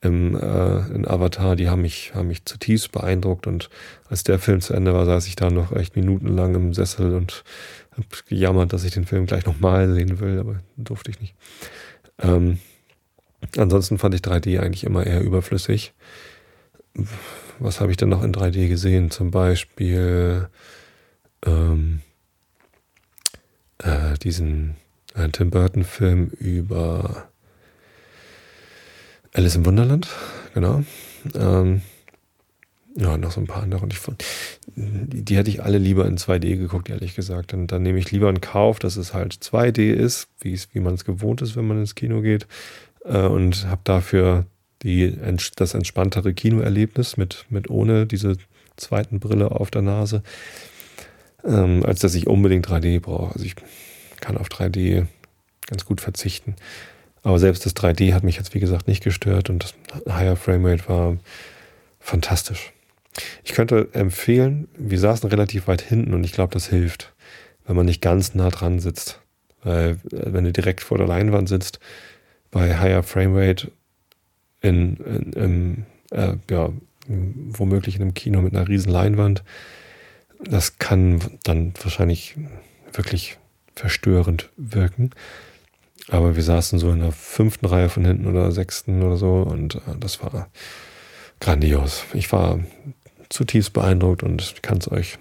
[0.00, 3.68] im, äh, in Avatar, die haben mich, haben mich zutiefst beeindruckt und
[4.08, 7.42] als der Film zu Ende war, saß ich da noch echt minutenlang im Sessel und
[7.90, 11.34] habe gejammert, dass ich den Film gleich nochmal sehen will, aber durfte ich nicht.
[12.20, 12.60] Ähm,
[13.56, 15.94] ansonsten fand ich 3D eigentlich immer eher überflüssig.
[17.58, 19.10] Was habe ich denn noch in 3D gesehen?
[19.10, 20.48] Zum Beispiel
[21.46, 22.00] ähm,
[23.78, 24.76] äh, diesen
[25.14, 27.28] äh, Tim Burton-Film über
[29.32, 30.08] Alice im Wunderland,
[30.54, 30.82] genau.
[31.34, 31.82] Ähm,
[32.96, 33.82] ja, noch so ein paar andere.
[33.82, 34.00] Und ich,
[34.74, 37.54] die, die hätte ich alle lieber in 2D geguckt, ehrlich gesagt.
[37.54, 41.04] Und dann nehme ich lieber in Kauf, dass es halt 2D ist, wie, man es
[41.04, 42.46] gewohnt ist, wenn man ins Kino geht.
[43.04, 44.46] Äh, und habe dafür
[44.82, 45.16] die,
[45.56, 48.36] das entspanntere Kinoerlebnis mit, mit ohne diese
[48.76, 50.22] zweiten Brille auf der Nase,
[51.48, 53.32] ähm, als dass ich unbedingt 3D brauche.
[53.34, 53.56] Also ich
[54.20, 55.06] kann auf 3D
[55.66, 56.54] ganz gut verzichten.
[57.22, 59.74] Aber selbst das 3D hat mich jetzt, wie gesagt, nicht gestört und das
[60.08, 61.16] Higher Framerate war
[61.98, 62.72] fantastisch.
[63.42, 67.12] Ich könnte empfehlen, wir saßen relativ weit hinten und ich glaube, das hilft,
[67.66, 69.20] wenn man nicht ganz nah dran sitzt.
[69.62, 71.80] Weil, äh, wenn du direkt vor der Leinwand sitzt,
[72.50, 73.72] bei Higher Framerate
[74.60, 76.70] in, in, in äh, ja,
[77.08, 79.42] womöglich in einem Kino mit einer riesen Leinwand,
[80.44, 82.36] das kann dann wahrscheinlich
[82.92, 83.38] wirklich
[83.74, 85.10] verstörend wirken.
[86.08, 89.76] Aber wir saßen so in der fünften Reihe von hinten oder sechsten oder so und
[89.76, 90.48] äh, das war
[91.40, 92.04] grandios.
[92.14, 92.60] Ich war
[93.28, 95.18] zutiefst beeindruckt und kann es euch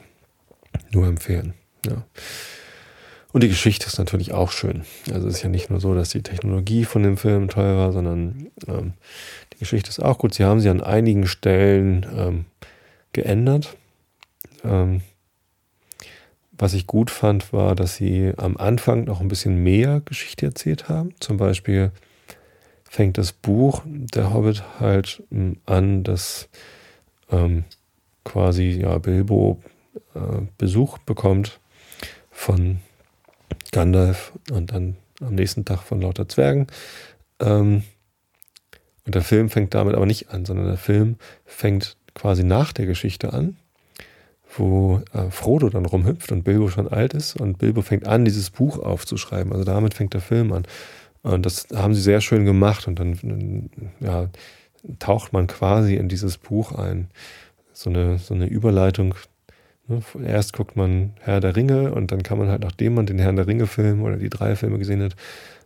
[0.91, 1.53] nur empfehlen.
[1.85, 2.05] Ja.
[3.33, 4.83] Und die Geschichte ist natürlich auch schön.
[5.13, 7.91] Also es ist ja nicht nur so, dass die Technologie von dem Film toll war,
[7.91, 8.93] sondern ähm,
[9.53, 10.33] die Geschichte ist auch gut.
[10.33, 12.45] Sie haben sie an einigen Stellen ähm,
[13.11, 13.75] geändert.
[14.67, 15.01] Ähm,
[16.57, 20.89] was ich gut fand, war, dass sie am Anfang noch ein bisschen mehr Geschichte erzählt
[20.89, 21.13] haben.
[21.19, 21.91] Zum Beispiel
[22.83, 26.49] fängt das Buch Der Hobbit halt hm, an, dass
[27.29, 27.65] ähm,
[28.23, 29.61] quasi ja, Bilbo
[30.15, 31.59] äh, Besuch bekommt
[32.31, 32.79] von
[33.71, 36.67] Gandalf und dann am nächsten Tag von lauter Zwergen.
[37.39, 37.83] Ähm,
[39.05, 42.87] und der Film fängt damit aber nicht an, sondern der Film fängt quasi nach der
[42.87, 43.57] Geschichte an
[44.55, 48.49] wo äh, Frodo dann rumhüpft und Bilbo schon alt ist und Bilbo fängt an, dieses
[48.49, 49.51] Buch aufzuschreiben.
[49.51, 50.63] Also damit fängt der Film an.
[51.23, 54.29] Und das haben sie sehr schön gemacht und dann ja,
[54.99, 57.09] taucht man quasi in dieses Buch ein.
[57.73, 59.15] So eine, so eine Überleitung.
[59.87, 60.01] Ne?
[60.25, 63.35] Erst guckt man Herr der Ringe und dann kann man halt, nachdem man den Herrn
[63.35, 65.15] der Ringe-Film oder die drei Filme gesehen hat,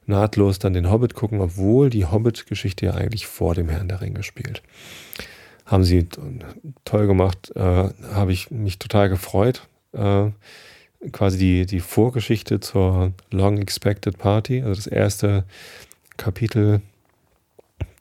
[0.08, 4.24] nahtlos dann den Hobbit gucken, obwohl die Hobbit-Geschichte ja eigentlich vor dem Herrn der Ringe
[4.24, 4.62] spielt
[5.72, 6.08] haben sie
[6.84, 9.68] toll gemacht, äh, habe ich mich total gefreut.
[9.94, 10.32] Äh,
[11.12, 15.46] quasi die, die Vorgeschichte zur Long Expected Party, also das erste
[16.18, 16.82] Kapitel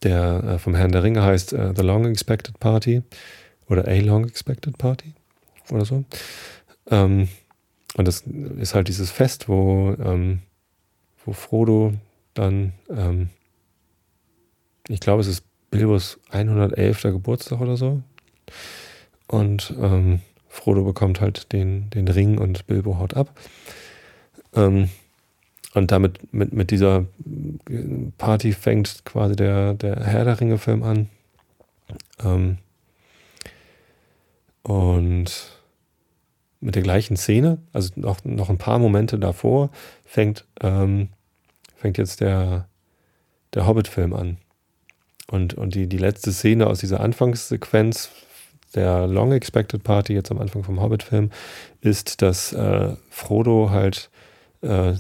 [0.03, 3.03] der äh, vom Herrn der Ringe heißt äh, The Long Expected Party
[3.69, 5.15] oder A Long Expected Party
[5.71, 6.05] oder so.
[6.91, 7.29] Ähm,
[7.97, 10.41] und das ist halt dieses Fest, wo, ähm,
[11.25, 11.95] wo Frodo
[12.35, 13.31] dann, ähm,
[14.89, 17.03] ich glaube, es ist Bilbos 111.
[17.03, 18.03] Geburtstag oder so.
[19.27, 23.39] Und ähm, Frodo bekommt halt den, den Ring und Bilbo haut ab.
[24.55, 24.91] Ähm,
[25.75, 27.07] und damit mit, mit dieser
[28.19, 31.09] Party fängt quasi der, der Herr der Ringe-Film an.
[32.25, 32.59] Ähm,
[34.63, 35.61] und
[36.61, 39.71] mit der gleichen Szene, also noch, noch ein paar Momente davor,
[40.05, 41.09] fängt, ähm,
[41.77, 42.69] fängt jetzt der,
[43.55, 44.39] der Hobbit-Film an.
[45.31, 48.11] Und, und die, die letzte Szene aus dieser Anfangssequenz
[48.75, 51.31] der Long Expected Party, jetzt am Anfang vom Hobbit-Film,
[51.81, 54.11] ist, dass äh, Frodo halt
[54.63, 54.95] äh,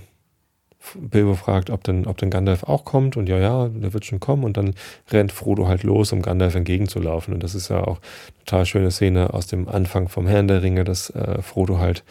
[0.97, 3.17] Bilbo fragt, ob denn, ob denn Gandalf auch kommt.
[3.17, 4.45] Und ja, ja, der wird schon kommen.
[4.45, 4.75] Und dann
[5.11, 7.35] rennt Frodo halt los, um Gandalf entgegenzulaufen.
[7.35, 10.63] Und das ist ja auch eine total schöne Szene aus dem Anfang vom Herrn der
[10.63, 12.03] Ringe, dass äh, Frodo halt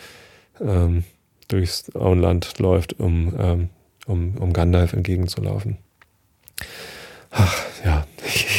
[0.61, 1.03] ähm,
[1.47, 3.69] durchs Auenland läuft, um, ähm,
[4.05, 5.77] um, um Gandalf entgegenzulaufen.
[7.31, 8.05] Ach, ja,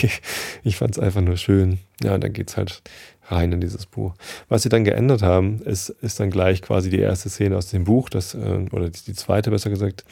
[0.62, 1.78] ich fand es einfach nur schön.
[2.02, 2.82] Ja, und dann geht es halt
[3.26, 4.14] rein in dieses Buch.
[4.48, 7.84] Was sie dann geändert haben, ist, ist dann gleich quasi die erste Szene aus dem
[7.84, 10.04] Buch, das, äh, oder die zweite besser gesagt,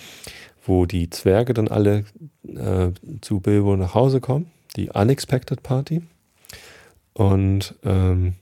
[0.65, 2.05] wo die Zwerge dann alle
[2.47, 2.91] äh,
[3.21, 6.03] zu Bilbo nach Hause kommen, die Unexpected Party.
[7.15, 8.35] Und ähm,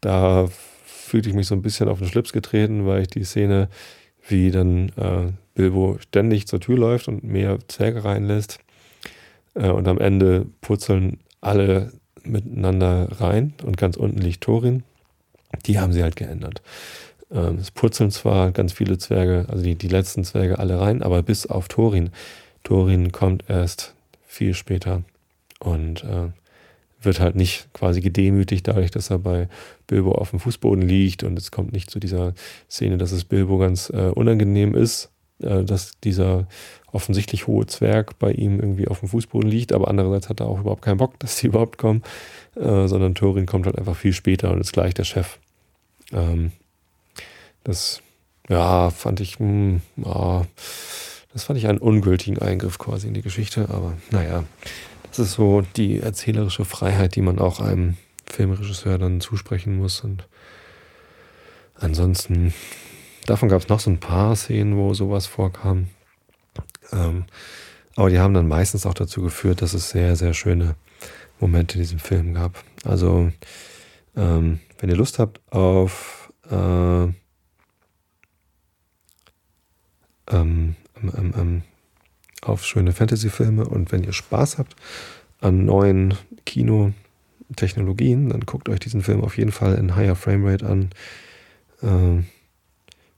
[0.00, 0.48] da
[0.84, 3.68] fühlte ich mich so ein bisschen auf den Schlips getreten, weil ich die Szene,
[4.26, 8.58] wie dann äh, Bilbo ständig zur Tür läuft und mehr Zwerge reinlässt.
[9.54, 11.92] Äh, und am Ende purzeln alle
[12.24, 14.82] miteinander rein und ganz unten liegt Thorin.
[15.66, 16.62] Die haben sie halt geändert.
[17.30, 21.22] Ähm, es purzeln zwar ganz viele Zwerge, also die, die letzten Zwerge alle rein, aber
[21.22, 22.10] bis auf Thorin.
[22.62, 23.94] Thorin kommt erst
[24.26, 25.02] viel später
[25.60, 26.30] und äh,
[27.02, 29.48] wird halt nicht quasi gedemütigt dadurch, dass er bei
[29.86, 32.34] Bilbo auf dem Fußboden liegt und es kommt nicht zu dieser
[32.70, 36.46] Szene, dass es Bilbo ganz äh, unangenehm ist, dass dieser
[36.92, 40.60] offensichtlich hohe Zwerg bei ihm irgendwie auf dem Fußboden liegt, aber andererseits hat er auch
[40.60, 42.02] überhaupt keinen Bock, dass die überhaupt kommen,
[42.56, 45.38] äh, sondern Thorin kommt halt einfach viel später und ist gleich der Chef.
[46.12, 46.52] Ähm,
[47.64, 48.00] das,
[48.48, 50.46] ja, fand ich, mh, hm, ja,
[51.32, 54.44] das fand ich einen ungültigen Eingriff quasi in die Geschichte, aber naja,
[55.08, 60.28] das ist so die erzählerische Freiheit, die man auch einem Filmregisseur dann zusprechen muss und
[61.74, 62.54] ansonsten,
[63.26, 65.88] davon gab es noch so ein paar Szenen, wo sowas vorkam.
[66.92, 67.24] Ähm,
[67.96, 70.74] aber die haben dann meistens auch dazu geführt, dass es sehr, sehr schöne
[71.40, 72.62] Momente in diesem Film gab.
[72.84, 73.30] Also,
[74.16, 77.04] ähm, wenn ihr Lust habt auf äh,
[80.30, 81.62] ähm, ähm, ähm,
[82.42, 84.76] auf schöne Fantasy-Filme und wenn ihr Spaß habt
[85.40, 90.90] an neuen Kinotechnologien, dann guckt euch diesen Film auf jeden Fall in higher Framerate an.
[91.82, 92.22] Äh,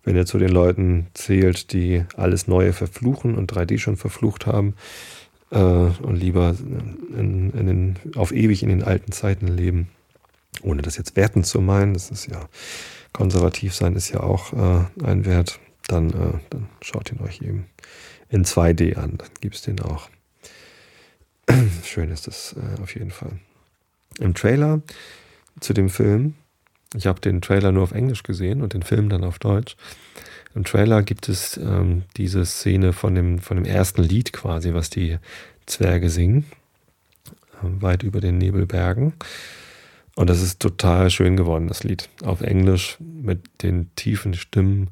[0.06, 4.74] wenn ihr zu den Leuten zählt, die alles Neue verfluchen und 3D schon verflucht haben
[5.50, 6.54] äh, und lieber
[7.18, 9.88] in, in den, auf ewig in den alten Zeiten leben,
[10.62, 12.48] ohne das jetzt wertend zu meinen, das ist ja
[13.12, 17.66] konservativ sein ist ja auch äh, ein Wert, dann, äh, dann schaut ihn euch eben
[18.28, 20.08] in 2D an, dann gibt es den auch.
[21.84, 23.32] Schön ist das äh, auf jeden Fall.
[24.20, 24.82] Im Trailer
[25.58, 26.34] zu dem Film
[26.94, 29.76] ich habe den Trailer nur auf Englisch gesehen und den Film dann auf Deutsch.
[30.54, 34.88] Im Trailer gibt es ähm, diese Szene von dem, von dem ersten Lied quasi, was
[34.88, 35.18] die
[35.66, 36.46] Zwerge singen,
[37.62, 39.12] äh, weit über den Nebelbergen.
[40.14, 42.08] Und das ist total schön geworden, das Lied.
[42.24, 44.88] Auf Englisch mit den tiefen Stimmen.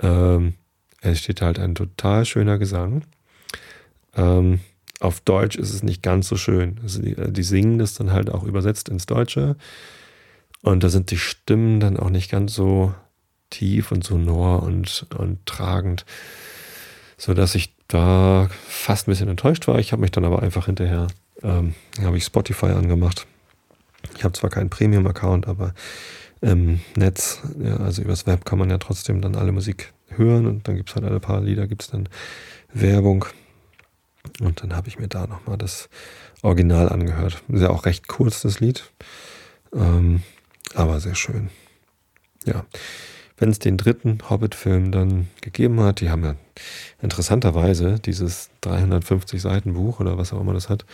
[0.00, 0.54] Ähm,
[1.00, 3.02] es steht halt ein total schöner Gesang.
[4.14, 4.60] Ähm,
[5.00, 6.78] auf Deutsch ist es nicht ganz so schön.
[6.84, 9.56] Also die, die singen das dann halt auch übersetzt ins Deutsche.
[10.62, 12.94] Und da sind die Stimmen dann auch nicht ganz so
[13.48, 16.04] tief und sonor und, und tragend,
[17.16, 19.78] sodass ich da fast ein bisschen enttäuscht war.
[19.78, 21.08] Ich habe mich dann aber einfach hinterher,
[21.42, 23.26] ähm, habe ich Spotify angemacht.
[24.16, 25.74] Ich habe zwar keinen Premium-Account, aber
[26.40, 30.66] im Netz, ja, also übers Web kann man ja trotzdem dann alle Musik hören und
[30.66, 32.08] dann gibt es halt alle paar Lieder, gibt es dann
[32.72, 33.26] Werbung.
[34.40, 35.88] Und dann habe ich mir da nochmal das
[36.42, 37.42] Original angehört.
[37.48, 38.90] Ist ja auch recht kurz, das Lied.
[39.74, 40.22] Ähm,
[40.74, 41.50] aber sehr schön.
[42.44, 42.64] Ja.
[43.36, 46.34] Wenn es den dritten Hobbit-Film dann gegeben hat, die haben ja
[47.00, 50.84] interessanterweise dieses 350 Seiten Buch oder was auch immer das hat,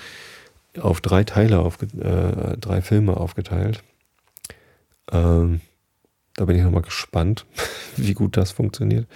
[0.80, 3.82] auf drei Teile, auf äh, drei Filme aufgeteilt.
[5.10, 5.60] Ähm,
[6.34, 7.46] da bin ich nochmal gespannt,
[7.96, 9.08] wie gut das funktioniert.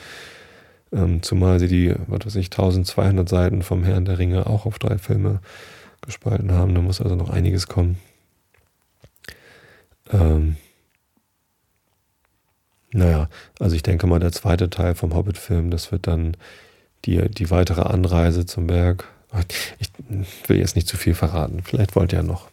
[0.92, 4.80] Ähm, zumal sie die, was weiß ich, 1200 Seiten vom Herrn der Ringe auch auf
[4.80, 5.40] drei Filme
[6.00, 6.74] gespalten haben.
[6.74, 7.98] Da muss also noch einiges kommen.
[10.12, 10.56] Ähm,
[12.92, 16.36] naja, also ich denke mal, der zweite Teil vom Hobbit-Film, das wird dann
[17.04, 19.06] die, die weitere Anreise zum Berg.
[19.78, 19.90] Ich
[20.48, 21.62] will jetzt nicht zu viel verraten.
[21.62, 22.50] Vielleicht wollt ihr ja noch,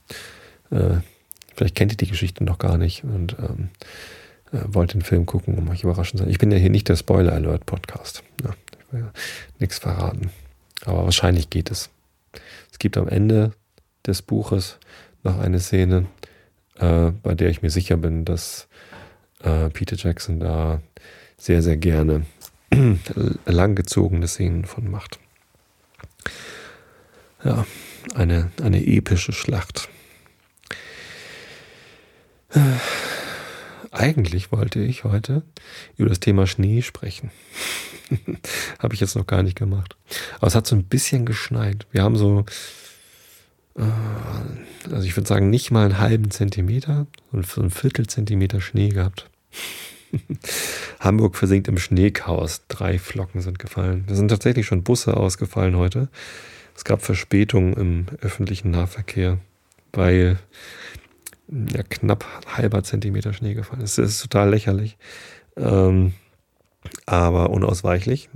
[0.69, 0.97] äh,
[1.55, 3.69] vielleicht kennt ihr die Geschichte noch gar nicht und ähm,
[4.51, 6.31] äh, wollt den Film gucken, um euch überraschend zu sein.
[6.31, 8.23] Ich bin ja hier nicht der Spoiler-Alert-Podcast.
[8.43, 9.11] Ja, ich will ja
[9.57, 10.29] nichts verraten.
[10.85, 11.89] Aber wahrscheinlich geht es.
[12.71, 13.53] Es gibt am Ende
[14.05, 14.77] des Buches
[15.23, 16.05] noch eine Szene,
[16.79, 18.67] äh, bei der ich mir sicher bin, dass
[19.41, 20.81] äh, Peter Jackson da
[21.37, 22.25] sehr, sehr gerne
[23.45, 25.19] langgezogene Szenen von macht.
[27.43, 27.65] Ja,
[28.15, 29.89] eine, eine epische Schlacht.
[32.49, 32.59] Äh,
[33.91, 35.43] eigentlich wollte ich heute
[35.97, 37.31] über das Thema Schnee sprechen.
[38.79, 39.95] Habe ich jetzt noch gar nicht gemacht.
[40.37, 41.85] Aber es hat so ein bisschen geschneit.
[41.91, 42.45] Wir haben so
[43.77, 49.29] also ich würde sagen, nicht mal einen halben Zentimeter und so ein Viertelzentimeter Schnee gehabt.
[50.99, 52.61] Hamburg versinkt im Schneechaos.
[52.67, 54.05] Drei Flocken sind gefallen.
[54.09, 56.09] Es sind tatsächlich schon Busse ausgefallen heute.
[56.75, 59.39] Es gab Verspätungen im öffentlichen Nahverkehr,
[59.93, 60.37] weil
[61.49, 62.25] ja, knapp
[62.55, 63.97] halber Zentimeter Schnee gefallen ist.
[63.97, 64.97] Das ist total lächerlich,
[65.55, 66.13] ähm,
[67.05, 68.29] aber unausweichlich.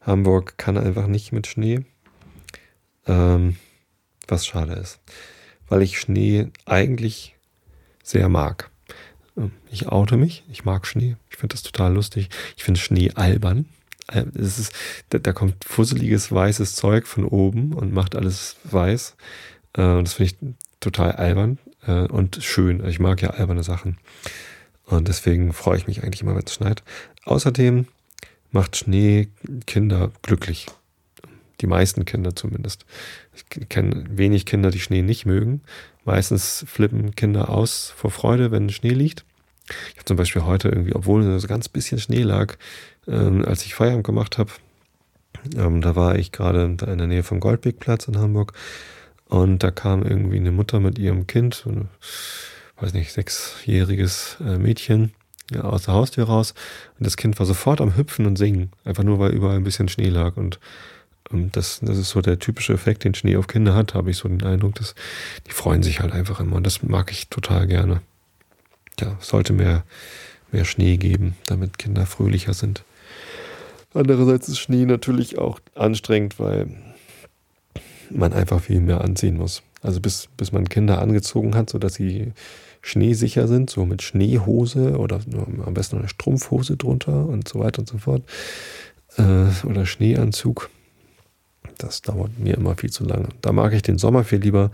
[0.00, 1.84] Hamburg kann einfach nicht mit Schnee,
[3.06, 3.56] ähm,
[4.28, 5.00] was schade ist,
[5.68, 7.36] weil ich Schnee eigentlich
[8.02, 8.70] sehr mag.
[9.36, 12.28] Ähm, ich oute mich, ich mag Schnee, ich finde das total lustig.
[12.56, 13.66] Ich finde Schnee albern.
[14.08, 14.72] Äh, es ist,
[15.10, 19.16] da, kommt fusseliges weißes Zeug von oben und macht alles weiß.
[19.74, 22.86] Äh, das finde ich total albern äh, und schön.
[22.86, 23.98] Ich mag ja alberne Sachen.
[24.84, 26.82] Und deswegen freue ich mich eigentlich immer, wenn es schneit.
[27.24, 27.86] Außerdem
[28.52, 29.28] macht Schnee
[29.66, 30.66] Kinder glücklich.
[31.60, 32.84] Die meisten Kinder zumindest.
[33.34, 35.62] Ich kenne wenig Kinder, die Schnee nicht mögen.
[36.04, 39.24] Meistens flippen Kinder aus vor Freude, wenn Schnee liegt.
[39.90, 42.56] Ich habe zum Beispiel heute irgendwie, obwohl so ganz bisschen Schnee lag,
[43.08, 44.52] ähm, als ich Feierabend gemacht habe,
[45.56, 48.52] ähm, da war ich gerade in der Nähe vom Goldwegplatz in Hamburg
[49.28, 51.88] und da kam irgendwie eine Mutter mit ihrem Kind, so ein,
[52.78, 55.12] weiß nicht, sechsjähriges äh, Mädchen,
[55.50, 56.54] ja, aus der Haustür raus.
[56.98, 59.88] Und das Kind war sofort am Hüpfen und Singen, einfach nur weil überall ein bisschen
[59.88, 60.36] Schnee lag.
[60.36, 60.60] Und
[61.30, 64.28] das, das ist so der typische Effekt, den Schnee auf Kinder hat, habe ich so
[64.28, 64.94] den Eindruck, dass
[65.46, 66.56] die freuen sich halt einfach immer.
[66.56, 68.00] Und das mag ich total gerne.
[69.00, 69.84] Ja, sollte mehr,
[70.52, 72.84] mehr Schnee geben, damit Kinder fröhlicher sind.
[73.92, 76.68] Andererseits ist Schnee natürlich auch anstrengend, weil
[78.10, 79.62] man einfach viel mehr anziehen muss.
[79.82, 82.32] Also bis, bis man Kinder angezogen hat, sodass sie
[82.82, 85.20] schneesicher sind, so mit Schneehose oder
[85.64, 88.22] am besten eine Strumpfhose drunter und so weiter und so fort.
[89.16, 90.70] Äh, oder Schneeanzug.
[91.78, 93.28] Das dauert mir immer viel zu lange.
[93.42, 94.70] Da mag ich den Sommer viel lieber,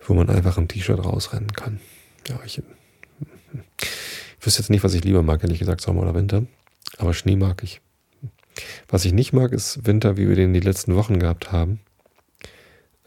[0.00, 1.80] wo man einfach im T-Shirt rausrennen kann.
[2.28, 6.44] Ja, ich, ich wüsste jetzt nicht, was ich lieber mag, ehrlich gesagt, Sommer oder Winter.
[6.98, 7.80] Aber Schnee mag ich.
[8.88, 11.80] Was ich nicht mag, ist Winter, wie wir den die letzten Wochen gehabt haben.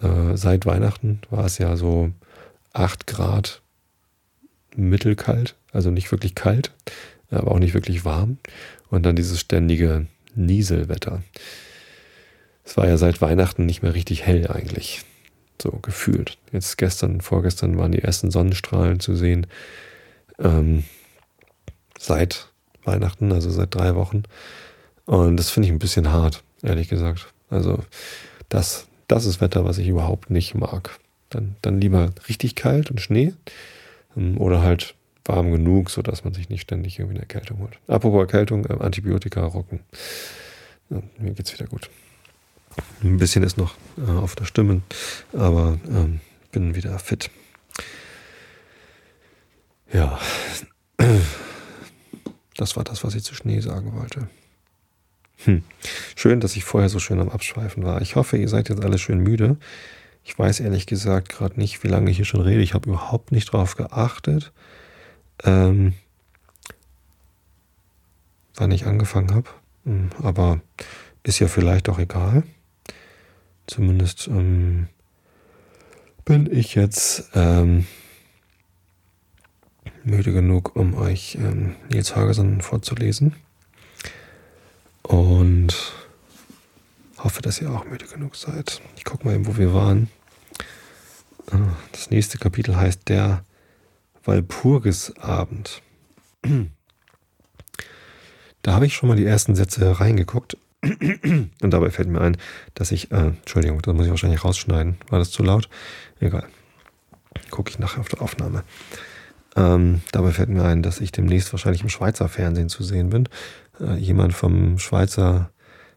[0.01, 2.12] Äh, seit Weihnachten war es ja so
[2.74, 3.62] 8 Grad
[4.76, 6.74] mittelkalt, also nicht wirklich kalt,
[7.30, 8.38] aber auch nicht wirklich warm.
[8.89, 11.22] Und dann dieses ständige Nieselwetter.
[12.66, 15.03] Es war ja seit Weihnachten nicht mehr richtig hell eigentlich.
[15.61, 16.38] So gefühlt.
[16.51, 19.47] Jetzt gestern, vorgestern waren die ersten Sonnenstrahlen zu sehen.
[20.39, 20.84] Ähm,
[21.97, 22.49] seit
[22.84, 24.24] Weihnachten, also seit drei Wochen.
[25.05, 27.34] Und das finde ich ein bisschen hart, ehrlich gesagt.
[27.49, 27.80] Also
[28.49, 30.99] das, das ist Wetter, was ich überhaupt nicht mag.
[31.30, 33.34] Dann, dann lieber richtig kalt und Schnee
[34.18, 37.80] ähm, oder halt warm genug, sodass man sich nicht ständig irgendwie eine Erkältung holt.
[37.88, 39.80] Apropos Erkältung, äh, Antibiotika rocken.
[40.89, 41.89] Ja, mir geht's wieder gut.
[43.03, 44.82] Ein bisschen ist noch äh, auf der Stimme,
[45.34, 46.19] aber ähm,
[46.51, 47.30] bin wieder fit.
[49.91, 50.19] Ja,
[52.57, 54.28] das war das, was ich zu Schnee sagen wollte.
[55.43, 55.63] Hm.
[56.15, 58.01] Schön, dass ich vorher so schön am Abschweifen war.
[58.01, 59.57] Ich hoffe, ihr seid jetzt alle schön müde.
[60.23, 62.61] Ich weiß ehrlich gesagt gerade nicht, wie lange ich hier schon rede.
[62.61, 64.51] Ich habe überhaupt nicht drauf geachtet,
[65.43, 65.93] ähm,
[68.55, 69.49] wann ich angefangen habe.
[69.84, 70.61] Hm, aber
[71.23, 72.43] ist ja vielleicht auch egal.
[73.68, 74.88] Zumindest ähm,
[76.24, 77.88] bin ich jetzt ähm,
[80.03, 83.36] müde genug, um euch ähm, Nils Hagerson vorzulesen.
[85.01, 85.93] Und
[87.18, 88.82] hoffe, dass ihr auch müde genug seid.
[88.95, 90.09] Ich gucke mal eben, wo wir waren.
[91.51, 93.43] Ah, das nächste Kapitel heißt der
[94.24, 95.82] Walpurgisabend.
[98.61, 100.57] Da habe ich schon mal die ersten Sätze reingeguckt.
[101.61, 102.38] Und dabei fällt mir ein,
[102.73, 104.97] dass ich, äh, Entschuldigung, das muss ich wahrscheinlich rausschneiden.
[105.09, 105.69] War das zu laut?
[106.19, 106.45] Egal.
[107.49, 108.63] Gucke ich nachher auf der Aufnahme.
[109.55, 113.29] Ähm, dabei fällt mir ein, dass ich demnächst wahrscheinlich im Schweizer Fernsehen zu sehen bin.
[113.79, 115.49] Äh, jemand vom Schweizer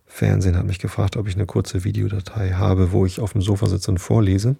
[0.07, 3.66] Fernsehen hat mich gefragt, ob ich eine kurze Videodatei habe, wo ich auf dem Sofa
[3.66, 4.57] sitze und vorlese.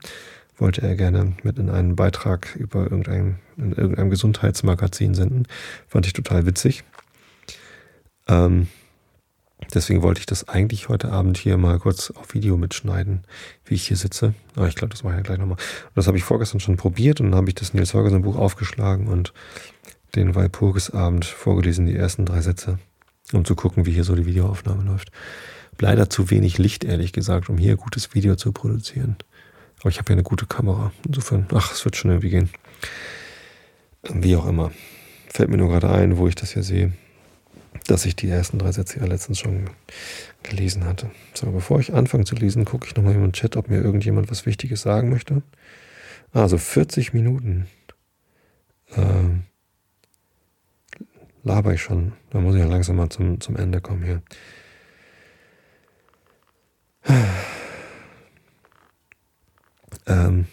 [0.59, 5.47] Wollte er gerne mit in einen Beitrag über irgendein, in irgendeinem Gesundheitsmagazin senden.
[5.87, 6.85] Fand ich total witzig.
[8.27, 8.67] Ähm,
[9.75, 13.25] deswegen wollte ich das eigentlich heute Abend hier mal kurz auf Video mitschneiden,
[13.65, 14.35] wie ich hier sitze.
[14.55, 15.59] Aber ich glaube, das mache ich ja gleich nochmal.
[15.59, 18.37] Und das habe ich vorgestern schon probiert und dann habe ich das Nils Holgersen Buch
[18.37, 19.33] aufgeschlagen und
[20.15, 22.79] den Walpurgisabend vorgelesen, die ersten drei Sätze
[23.33, 25.11] um zu gucken, wie hier so die Videoaufnahme läuft.
[25.79, 29.17] Leider zu wenig Licht, ehrlich gesagt, um hier gutes Video zu produzieren.
[29.81, 30.93] Aber ich habe ja eine gute Kamera.
[31.07, 32.51] Insofern, ach, es wird schon irgendwie gehen.
[34.03, 34.73] Wie auch immer.
[35.29, 36.93] Fällt mir nur gerade ein, wo ich das hier sehe,
[37.87, 39.71] dass ich die ersten drei Sätze ja letztens schon
[40.43, 41.11] gelesen hatte.
[41.35, 44.31] So, bevor ich anfange zu lesen, gucke ich nochmal in den Chat, ob mir irgendjemand
[44.31, 45.43] was Wichtiges sagen möchte.
[46.33, 47.67] Also 40 Minuten.
[48.97, 49.45] Ähm,
[51.43, 52.13] laber ich schon.
[52.31, 54.23] Da muss ich ja langsam mal zum, zum Ende kommen hier.
[60.07, 60.47] Ähm,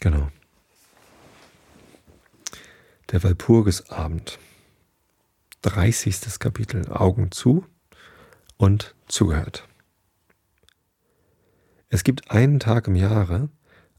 [0.00, 0.28] Genau.
[3.10, 4.38] Der Walpurgisabend.
[5.62, 6.38] 30.
[6.38, 6.88] Kapitel.
[6.90, 7.64] Augen zu
[8.56, 9.66] und zugehört.
[11.88, 13.48] Es gibt einen Tag im Jahre,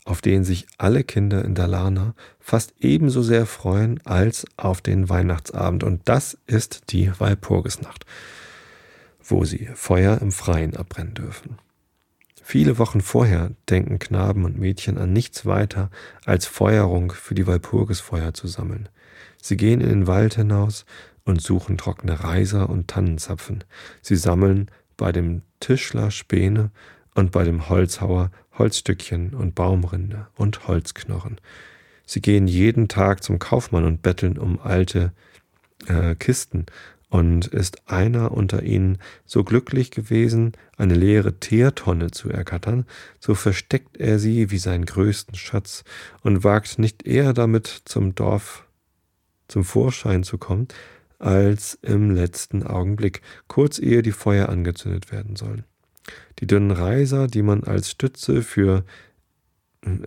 [0.06, 5.84] auf den sich alle Kinder in Dalarna fast ebenso sehr freuen als auf den Weihnachtsabend.
[5.84, 8.06] Und das ist die Walpurgisnacht,
[9.22, 11.58] wo sie Feuer im Freien abbrennen dürfen.
[12.42, 15.92] Viele Wochen vorher denken Knaben und Mädchen an nichts weiter,
[16.26, 18.90] als Feuerung für die Walpurgisfeuer zu sammeln.
[19.42, 20.86] Sie gehen in den Wald hinaus
[21.26, 23.64] und suchen trockene Reiser und Tannenzapfen.
[24.02, 26.72] Sie sammeln bei dem Tischler Späne
[27.16, 31.40] und bei dem Holzhauer Holzstückchen und Baumrinde und Holzknochen.
[32.06, 35.14] Sie gehen jeden Tag zum Kaufmann und betteln um alte
[35.88, 36.66] äh, Kisten
[37.10, 42.86] und ist einer unter ihnen so glücklich gewesen, eine leere Teertonne zu ergattern,
[43.20, 45.84] so versteckt er sie wie seinen größten Schatz
[46.22, 48.66] und wagt nicht eher damit zum Dorf
[49.50, 50.70] zum Vorschein zu kommen,
[51.20, 55.66] als im letzten Augenblick, kurz ehe die Feuer angezündet werden sollen.
[56.40, 58.86] Die dünnen Reiser, die man als Stütze für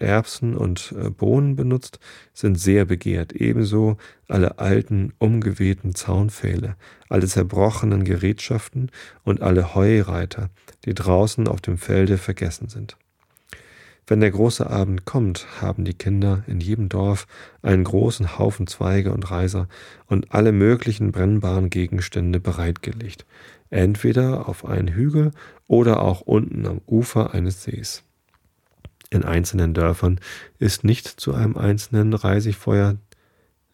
[0.01, 1.99] Erbsen und äh, Bohnen benutzt,
[2.35, 3.33] sind sehr begehrt.
[3.33, 3.97] Ebenso
[4.29, 6.77] alle alten, umgewehten Zaunpfähle,
[7.09, 8.91] alle zerbrochenen Gerätschaften
[9.25, 10.51] und alle Heureiter,
[10.85, 12.97] die draußen auf dem Felde vergessen sind.
[14.07, 17.27] Wenn der große Abend kommt, haben die Kinder in jedem Dorf
[17.63, 19.69] einen großen Haufen Zweige und Reiser
[20.07, 23.25] und alle möglichen brennbaren Gegenstände bereitgelegt,
[23.71, 25.31] entweder auf einen Hügel
[25.67, 28.05] oder auch unten am Ufer eines Sees
[29.13, 30.19] in einzelnen Dörfern
[30.59, 32.97] ist nicht zu einem einzelnen Reisigfeuer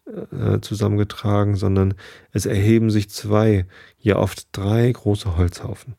[0.05, 1.93] äh, zusammengetragen, sondern
[2.31, 3.65] es erheben sich zwei,
[3.99, 5.95] ja oft drei große Holzhaufen.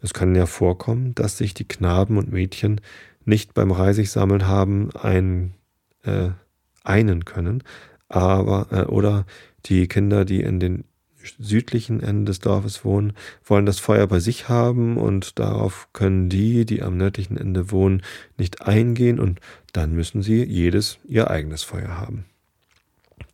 [0.00, 2.80] Es kann ja vorkommen, dass sich die Knaben und Mädchen
[3.24, 5.54] nicht beim Reisigsammeln haben ein,
[6.02, 6.30] äh,
[6.82, 7.62] einen können,
[8.08, 9.26] aber äh, oder
[9.66, 10.84] die Kinder, die in den
[11.38, 13.14] südlichen Ende des Dorfes wohnen,
[13.44, 18.02] wollen das Feuer bei sich haben und darauf können die, die am nördlichen Ende wohnen,
[18.36, 19.40] nicht eingehen und
[19.72, 22.26] dann müssen sie jedes ihr eigenes Feuer haben.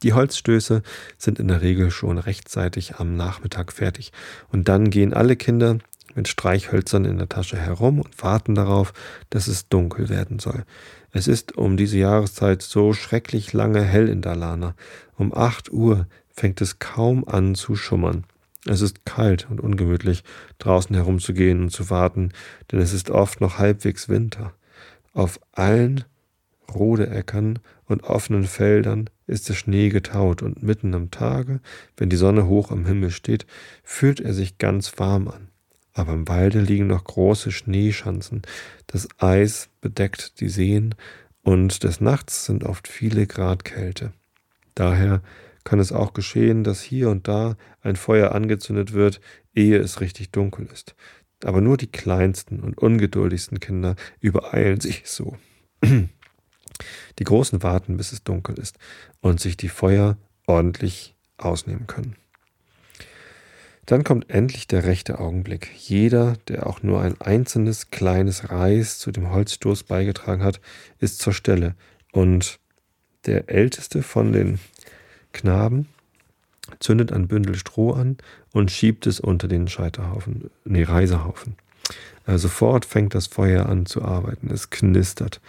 [0.02, 0.82] Die Holzstöße
[1.18, 4.12] sind in der Regel schon rechtzeitig am Nachmittag fertig
[4.50, 5.78] und dann gehen alle Kinder
[6.16, 8.92] mit Streichhölzern in der Tasche herum und warten darauf,
[9.30, 10.64] dass es dunkel werden soll.
[11.12, 14.74] Es ist um diese Jahreszeit so schrecklich lange hell in Dalana.
[15.16, 18.24] Um acht Uhr fängt es kaum an zu schummern.
[18.66, 20.22] Es ist kalt und ungemütlich,
[20.58, 22.32] draußen herumzugehen und zu warten,
[22.70, 24.52] denn es ist oft noch halbwegs Winter.
[25.12, 26.04] Auf allen
[26.72, 31.60] Rodeäckern und offenen Feldern ist der Schnee getaut und mitten am Tage,
[31.96, 33.46] wenn die Sonne hoch am Himmel steht,
[33.82, 35.49] fühlt er sich ganz warm an.
[35.92, 38.42] Aber im Walde liegen noch große Schneeschanzen,
[38.86, 40.94] das Eis bedeckt die Seen
[41.42, 44.12] und des Nachts sind oft viele Grad Kälte.
[44.74, 45.22] Daher
[45.64, 49.20] kann es auch geschehen, dass hier und da ein Feuer angezündet wird,
[49.54, 50.94] ehe es richtig dunkel ist.
[51.44, 55.36] Aber nur die kleinsten und ungeduldigsten Kinder übereilen sich so.
[57.18, 58.78] Die Großen warten, bis es dunkel ist
[59.20, 60.16] und sich die Feuer
[60.46, 62.16] ordentlich ausnehmen können.
[63.90, 65.68] Dann kommt endlich der rechte Augenblick.
[65.76, 70.60] Jeder, der auch nur ein einzelnes kleines Reis zu dem Holzstoß beigetragen hat,
[71.00, 71.74] ist zur Stelle.
[72.12, 72.60] Und
[73.26, 74.60] der älteste von den
[75.32, 75.88] Knaben,
[76.78, 78.18] zündet ein Bündel Stroh an
[78.52, 81.56] und schiebt es unter den Scheiterhaufen, nee, Reisehaufen.
[82.26, 84.52] Äh, sofort fängt das Feuer an zu arbeiten.
[84.52, 85.40] Es knistert.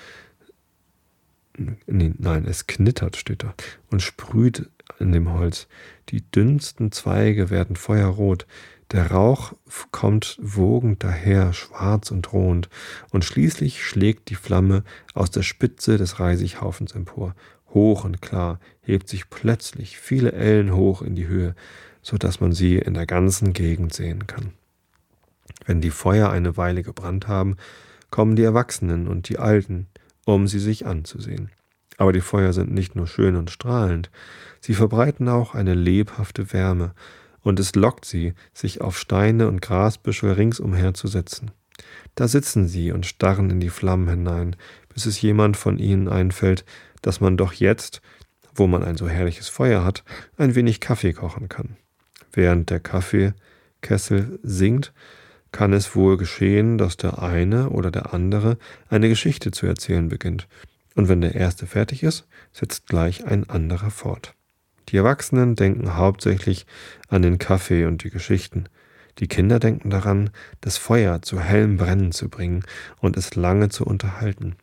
[1.85, 3.53] Nee, nein, es knittert, steht da,
[3.91, 4.67] und sprüht
[4.99, 5.67] in dem Holz.
[6.09, 8.45] Die dünnsten Zweige werden feuerrot.
[8.91, 9.53] Der Rauch
[9.91, 12.69] kommt wogend daher, schwarz und drohend,
[13.11, 14.83] und schließlich schlägt die Flamme
[15.13, 17.33] aus der Spitze des Reisighaufens empor
[17.73, 21.55] hoch und klar, hebt sich plötzlich viele Ellen hoch in die Höhe,
[22.01, 24.53] so dass man sie in der ganzen Gegend sehen kann.
[25.65, 27.57] Wenn die Feuer eine Weile gebrannt haben,
[28.09, 29.87] kommen die Erwachsenen und die Alten,
[30.25, 31.51] um sie sich anzusehen.
[32.01, 34.09] Aber die Feuer sind nicht nur schön und strahlend,
[34.59, 36.95] sie verbreiten auch eine lebhafte Wärme,
[37.41, 41.51] und es lockt sie, sich auf Steine und Grasbüschel ringsumher zu setzen.
[42.15, 44.55] Da sitzen sie und starren in die Flammen hinein,
[44.91, 46.65] bis es jemand von ihnen einfällt,
[47.03, 48.01] dass man doch jetzt,
[48.55, 50.03] wo man ein so herrliches Feuer hat,
[50.37, 51.77] ein wenig Kaffee kochen kann.
[52.33, 54.91] Während der Kaffeekessel singt,
[55.51, 58.57] kann es wohl geschehen, dass der eine oder der andere
[58.89, 60.47] eine Geschichte zu erzählen beginnt.
[60.95, 64.35] Und wenn der erste fertig ist, setzt gleich ein anderer fort.
[64.89, 66.65] Die Erwachsenen denken hauptsächlich
[67.07, 68.65] an den Kaffee und die Geschichten.
[69.19, 72.63] Die Kinder denken daran, das Feuer zu hellem Brennen zu bringen
[72.99, 74.55] und es lange zu unterhalten.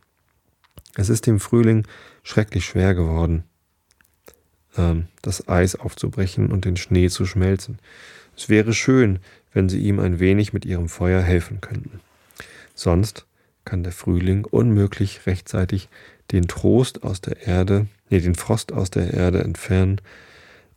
[0.96, 1.86] Es ist dem Frühling
[2.22, 3.44] schrecklich schwer geworden,
[4.76, 7.78] ähm, das Eis aufzubrechen und den Schnee zu schmelzen.
[8.36, 9.20] Es wäre schön,
[9.52, 12.00] wenn Sie ihm ein wenig mit Ihrem Feuer helfen könnten.
[12.74, 13.26] Sonst
[13.64, 15.88] kann der Frühling unmöglich rechtzeitig
[16.30, 20.00] den Trost aus der Erde, nee, den Frost aus der Erde entfernen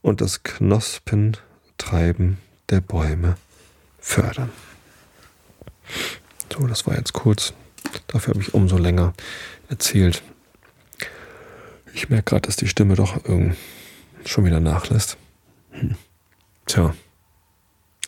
[0.02, 2.38] und das Knospentreiben
[2.70, 3.36] der Bäume
[4.00, 4.52] fördern.
[6.52, 7.54] So, das war jetzt kurz.
[8.08, 9.14] Dafür habe ich umso länger
[9.70, 10.22] erzählt.
[11.94, 13.20] Ich merke gerade, dass die Stimme doch
[14.26, 15.18] schon wieder nachlässt.
[15.72, 15.96] Hm.
[16.66, 16.94] Tja.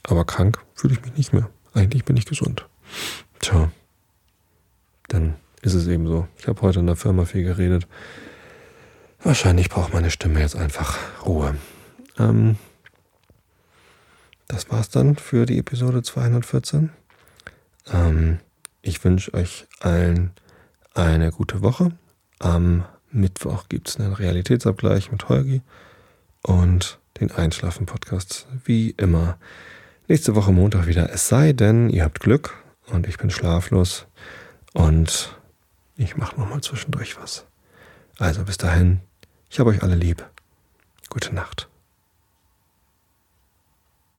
[0.03, 1.49] Aber krank fühle ich mich nicht mehr.
[1.73, 2.65] Eigentlich bin ich gesund.
[3.39, 3.71] Tja.
[5.07, 6.27] Dann ist es eben so.
[6.37, 7.87] Ich habe heute in der Firma viel geredet.
[9.23, 11.55] Wahrscheinlich braucht meine Stimme jetzt einfach Ruhe.
[12.19, 12.57] Ähm,
[14.47, 16.91] das war's dann für die Episode 214.
[17.91, 18.39] Ähm,
[18.81, 20.31] ich wünsche euch allen
[20.93, 21.93] eine gute Woche.
[22.39, 25.61] Am Mittwoch gibt es einen Realitätsabgleich mit Holgi
[26.41, 29.37] und den Einschlafen-Podcast wie immer.
[30.09, 31.09] Nächste Woche Montag wieder.
[31.13, 32.53] Es sei denn, ihr habt Glück
[32.87, 34.07] und ich bin schlaflos
[34.73, 35.37] und
[35.95, 37.45] ich mache nochmal zwischendurch was.
[38.19, 39.01] Also bis dahin,
[39.49, 40.27] ich habe euch alle lieb.
[41.09, 41.69] Gute Nacht.